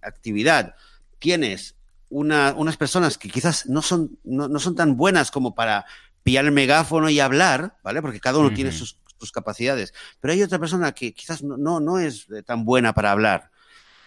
[0.01, 0.73] actividad
[1.19, 1.75] tienes
[2.09, 5.85] unas personas que quizás no son, no, son tan buenas como para
[6.23, 8.01] pillar el megáfono y hablar, ¿vale?
[8.01, 8.97] Porque cada uno tiene sus,
[9.31, 13.51] capacidades, pero hay otra persona que quizás no, no, no es tan buena para hablar,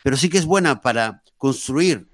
[0.02, 2.08] pero sí que es buena para construir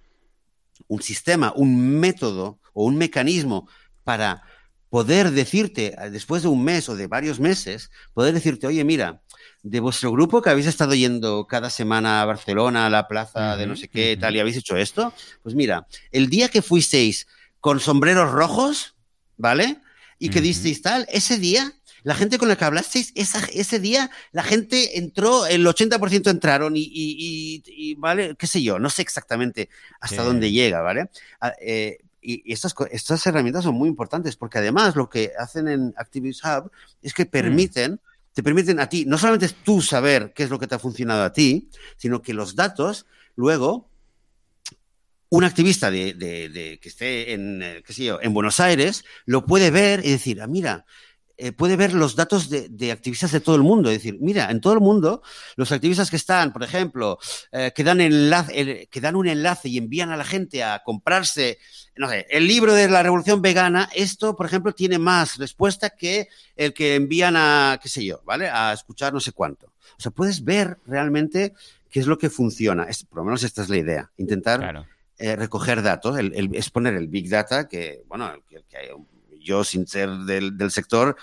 [0.88, 3.68] un sistema, un método o un mecanismo
[4.04, 4.42] para
[4.90, 9.22] poder decirte, después de un mes o de varios meses, poder decirte, oye, mira,
[9.62, 13.66] de vuestro grupo que habéis estado yendo cada semana a Barcelona, a la plaza de
[13.66, 15.12] no sé qué, tal, y habéis hecho esto,
[15.42, 17.26] pues mira, el día que fuisteis
[17.60, 18.94] con sombreros rojos,
[19.36, 19.78] ¿vale?
[20.18, 21.72] Y que disteis tal, ese día
[22.02, 27.94] la gente con la que hablasteis, ese día la gente entró, el 80% entraron y,
[27.98, 28.36] ¿vale?
[28.38, 28.78] ¿Qué sé yo?
[28.78, 29.68] No sé exactamente
[30.00, 31.10] hasta dónde llega, ¿vale?
[31.40, 35.94] Ah, eh, y estas, estas herramientas son muy importantes porque además lo que hacen en
[35.96, 36.70] Activist Hub
[37.00, 37.28] es que mm.
[37.28, 38.00] permiten,
[38.32, 41.22] te permiten a ti, no solamente tú saber qué es lo que te ha funcionado
[41.22, 43.06] a ti, sino que los datos
[43.36, 43.88] luego
[45.28, 49.70] un activista de, que esté en, eh, qué sé yo, en Buenos Aires lo puede
[49.70, 50.86] ver y decir, ah, mira,
[51.38, 53.90] eh, puede ver los datos de, activistas de todo el mundo.
[53.90, 55.22] Es decir, mira, en todo el mundo,
[55.56, 57.18] los activistas que están, por ejemplo,
[57.52, 61.58] eh, que, dan enlace, que dan un enlace y envían a la gente a comprarse,
[61.96, 66.28] no sé, el libro de la revolución vegana, esto, por ejemplo, tiene más respuesta que
[66.56, 68.48] el que envían a, qué sé yo, ¿vale?
[68.48, 69.66] A escuchar no sé cuánto.
[69.66, 71.52] O sea, puedes ver realmente
[71.90, 72.86] qué es lo que funciona.
[73.08, 74.10] por lo menos esta es la idea.
[74.16, 74.86] Intentar
[75.18, 78.94] eh, recoger datos, el, el, exponer el Big Data, que, bueno, que, que
[79.46, 81.16] yo sin ser del, del sector,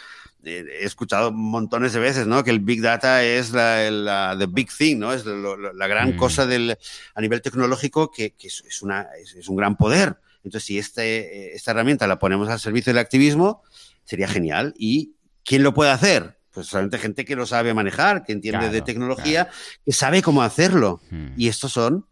[0.45, 2.43] eh, he escuchado montones de veces, ¿no?
[2.43, 5.13] Que el Big Data es la, la the big thing, ¿no?
[5.13, 6.17] Es la gran mm.
[6.17, 6.77] cosa del,
[7.15, 10.17] a nivel tecnológico que, que es, una, es, un gran poder.
[10.43, 13.63] Entonces, si este, esta herramienta la ponemos al servicio del activismo,
[14.03, 14.73] sería genial.
[14.77, 15.13] ¿Y
[15.45, 16.37] quién lo puede hacer?
[16.51, 19.49] Pues solamente gente que lo sabe manejar, que entiende de tecnología,
[19.85, 21.01] que sabe cómo hacerlo.
[21.09, 21.35] Mm.
[21.37, 22.05] Y estos son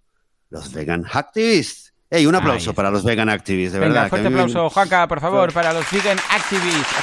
[0.49, 1.91] los vegan activists.
[2.14, 4.09] Hey, un aplauso para los vegan activists, de Venga, verdad.
[4.09, 6.93] Fuerte aplauso, Juanca, por favor, para los vegan activists.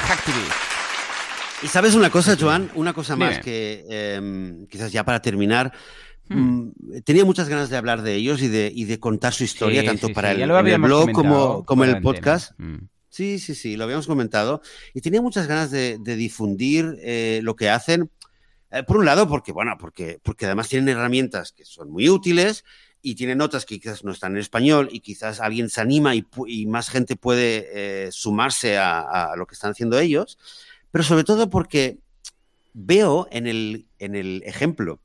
[1.62, 5.72] Y sabes una cosa, Joan, una cosa más que em, quizás ya para terminar.
[6.28, 6.38] Hmm.
[6.38, 6.72] Mm,
[7.06, 10.10] tenía muchas ganas de hablar de ellos y de, y de contar su historia, tanto
[10.10, 10.46] para el,
[10.78, 12.52] blog como, como el podcast.
[12.58, 12.88] Hmm.
[13.08, 14.60] Sí, sí, sí, lo habíamos comentado.
[14.92, 18.10] Y tenía muchas ganas de, difundir eh, lo que hacen.
[18.70, 22.62] Eh, por un lado, porque, bueno, porque, porque además tienen herramientas que son muy útiles
[23.02, 26.66] y tiene notas que quizás no están en español y quizás alguien se anima y,
[26.66, 30.38] más gente puede eh, sumarse a, lo que están haciendo ellos,
[30.90, 31.98] pero sobre todo porque
[32.74, 35.00] veo en el, en el ejemplo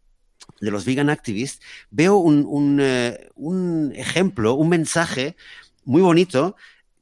[0.60, 5.36] de los vegan activists, veo un, un, eh, un ejemplo, un mensaje
[5.86, 6.56] muy bonito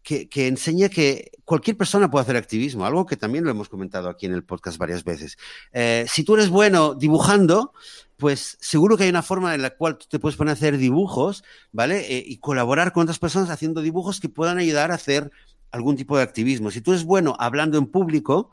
[0.03, 4.25] que, enseña que cualquier persona puede hacer activismo, algo que también lo hemos comentado aquí
[4.25, 5.37] en el podcast varias veces.
[5.73, 7.73] Eh, si tú eres bueno dibujando,
[8.17, 10.77] pues seguro que hay una forma en la cual tú te puedes poner a hacer
[10.77, 12.17] dibujos, ¿vale?
[12.17, 15.31] Eh, y colaborar con otras personas haciendo dibujos que puedan ayudar a hacer
[15.71, 16.71] algún tipo de activismo.
[16.71, 18.51] Si tú eres bueno hablando en público,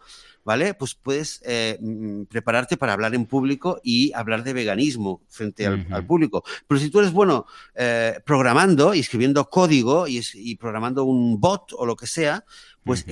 [0.49, 0.73] ¿vale?
[0.73, 6.07] Pues puedes eh, mm, prepararte para hablar en público y hablar de veganismo frente al,
[6.07, 6.43] público.
[6.67, 7.45] Pero si tú eres bueno
[7.75, 12.47] eh, programando y escribiendo código y, programando un bot o lo que sea,
[12.83, 13.05] pues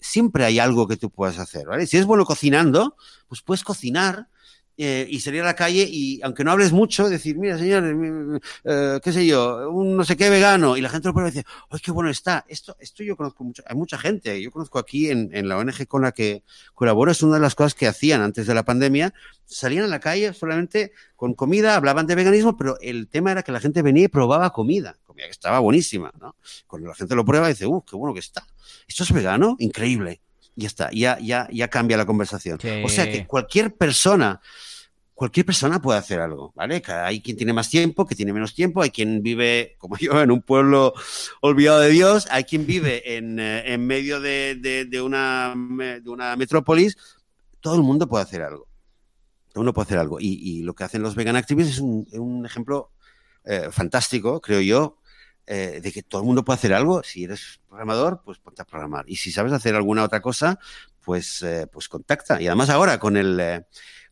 [0.00, 1.86] siempre hay algo que tú puedas hacer, ¿vale?
[1.86, 2.96] Si eres bueno cocinando,
[3.28, 4.26] pues puedes cocinar
[4.78, 8.40] eh, y salir a la calle y, aunque no hables mucho, decir, mira, señor, eh,
[8.64, 11.44] eh, qué sé yo, un no sé qué vegano, y la gente lo y dice,
[11.70, 12.44] ¡ay, qué bueno está!
[12.46, 15.86] Esto, esto yo conozco mucho, hay mucha gente, yo conozco aquí en, en la ONG
[15.86, 16.42] con la que
[16.74, 19.14] colaboro, es una de las cosas que hacían antes de la pandemia,
[19.46, 23.52] salían a la calle solamente con comida, hablaban de veganismo, pero el tema era que
[23.52, 26.36] la gente venía y probaba comida, comida que estaba buenísima, ¿no?
[26.66, 28.46] Cuando la gente lo prueba dice, ¡uh, qué bueno que está!
[28.86, 29.56] ¿Esto es vegano?
[29.58, 30.20] Increíble
[30.56, 32.58] ya está, ya, ya, ya cambia la conversación.
[32.84, 34.40] O sea que cualquier persona,
[35.14, 36.82] cualquier persona puede hacer algo, ¿vale?
[36.86, 40.30] Hay quien tiene más tiempo, que tiene menos tiempo, hay quien vive, como yo, en
[40.30, 40.94] un pueblo
[41.42, 44.56] olvidado de Dios, hay quien vive en, eh, en medio de,
[44.90, 45.54] de, una,
[46.02, 46.96] de una metrópolis,
[47.60, 48.66] todo el mundo puede hacer algo.
[49.52, 50.20] Todo el mundo puede hacer algo.
[50.20, 52.92] Y, y lo que hacen los vegan activists es un, un ejemplo
[53.44, 54.95] eh, fantástico, creo yo,
[55.46, 57.02] eh, de que todo el mundo puede hacer algo.
[57.02, 59.04] Si eres programador, pues ponte a programar.
[59.08, 60.58] Y si sabes hacer alguna otra cosa,
[61.04, 62.40] pues, eh, pues contacta.
[62.40, 63.38] Y además ahora con el...
[63.40, 63.64] Eh,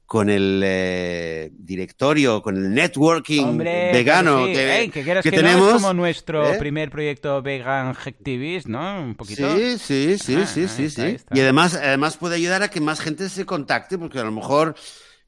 [0.07, 5.73] con el directorio, con el networking vegano que, que, tenemos.
[5.73, 9.03] como nuestro primer proyecto Vegan Hacktivist, ¿no?
[9.03, 9.57] Un poquito.
[9.57, 11.17] Sí, sí, sí, ah, sí, sí, sí.
[11.33, 14.77] Y además, además puede ayudar a que más gente se contacte, porque a lo mejor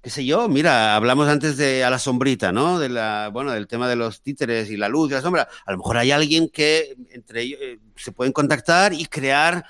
[0.07, 2.79] qué sé yo, mira, hablamos antes de a la sombrita, ¿no?
[2.79, 5.49] De la, bueno, del tema de los títeres y la luz y la sombra.
[5.65, 9.65] A lo mejor hay alguien que entre ellos eh, se pueden contactar y crear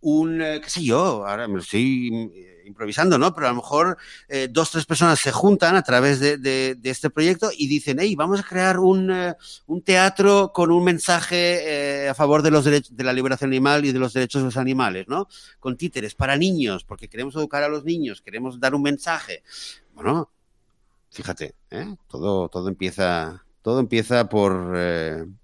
[0.00, 2.30] un, eh, qué sé yo, ahora me lo estoy
[2.70, 3.34] improvisando, ¿no?
[3.34, 7.10] Pero a lo mejor eh, dos, tres personas se juntan a través de, de, este
[7.10, 9.34] proyecto y dicen, hey, vamos a crear un, eh,
[9.66, 13.84] un teatro con un mensaje eh, a favor de los derechos, de la liberación animal
[13.84, 15.28] y de los derechos de los animales, ¿no?
[15.58, 19.42] Con títeres para niños, porque queremos educar a los niños, queremos dar un mensaje.
[19.94, 20.30] Bueno,
[21.10, 21.96] fíjate, ¿eh?
[22.08, 24.74] todo, todo empieza todo empieza por,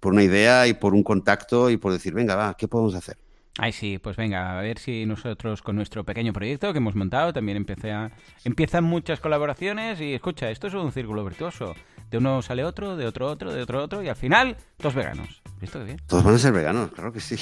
[0.00, 3.18] por, una idea y por un contacto y por decir, venga, va, ¿qué podemos hacer?
[3.58, 7.32] Ay, sí, pues venga, a ver si nosotros con nuestro pequeño proyecto que hemos montado
[7.32, 8.10] también empieza,
[8.44, 11.74] empiezan muchas colaboraciones y escucha, esto es un círculo virtuoso.
[12.10, 15.42] De uno sale otro, de otro otro, de otro otro y al final, todos veganos.
[15.58, 16.00] ¿Visto qué bien?
[16.06, 17.36] Todos van a ser veganos, claro que sí.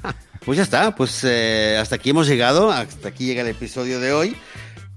[0.44, 4.12] pues ya está, pues eh, hasta aquí hemos llegado, hasta aquí llega el episodio de
[4.12, 4.36] hoy.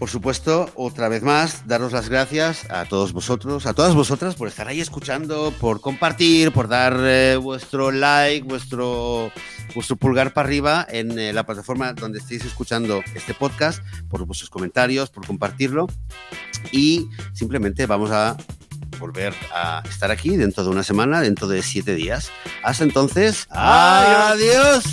[0.04, 4.50] Por supuesto, otra vez más, daros las gracias a todos vosotros, a todas vosotras por
[4.50, 9.32] estar ahí escuchando, por compartir, por dar eh, vuestro like, vuestro,
[9.74, 14.50] vuestro pulgar para arriba en eh, la plataforma donde estéis escuchando este podcast, por vuestros
[14.50, 15.88] comentarios, por compartirlo.
[16.74, 18.36] Y simplemente vamos a
[19.00, 22.30] volver a estar aquí dentro de una semana, dentro de siete días.
[22.62, 24.84] Hasta entonces, adiós.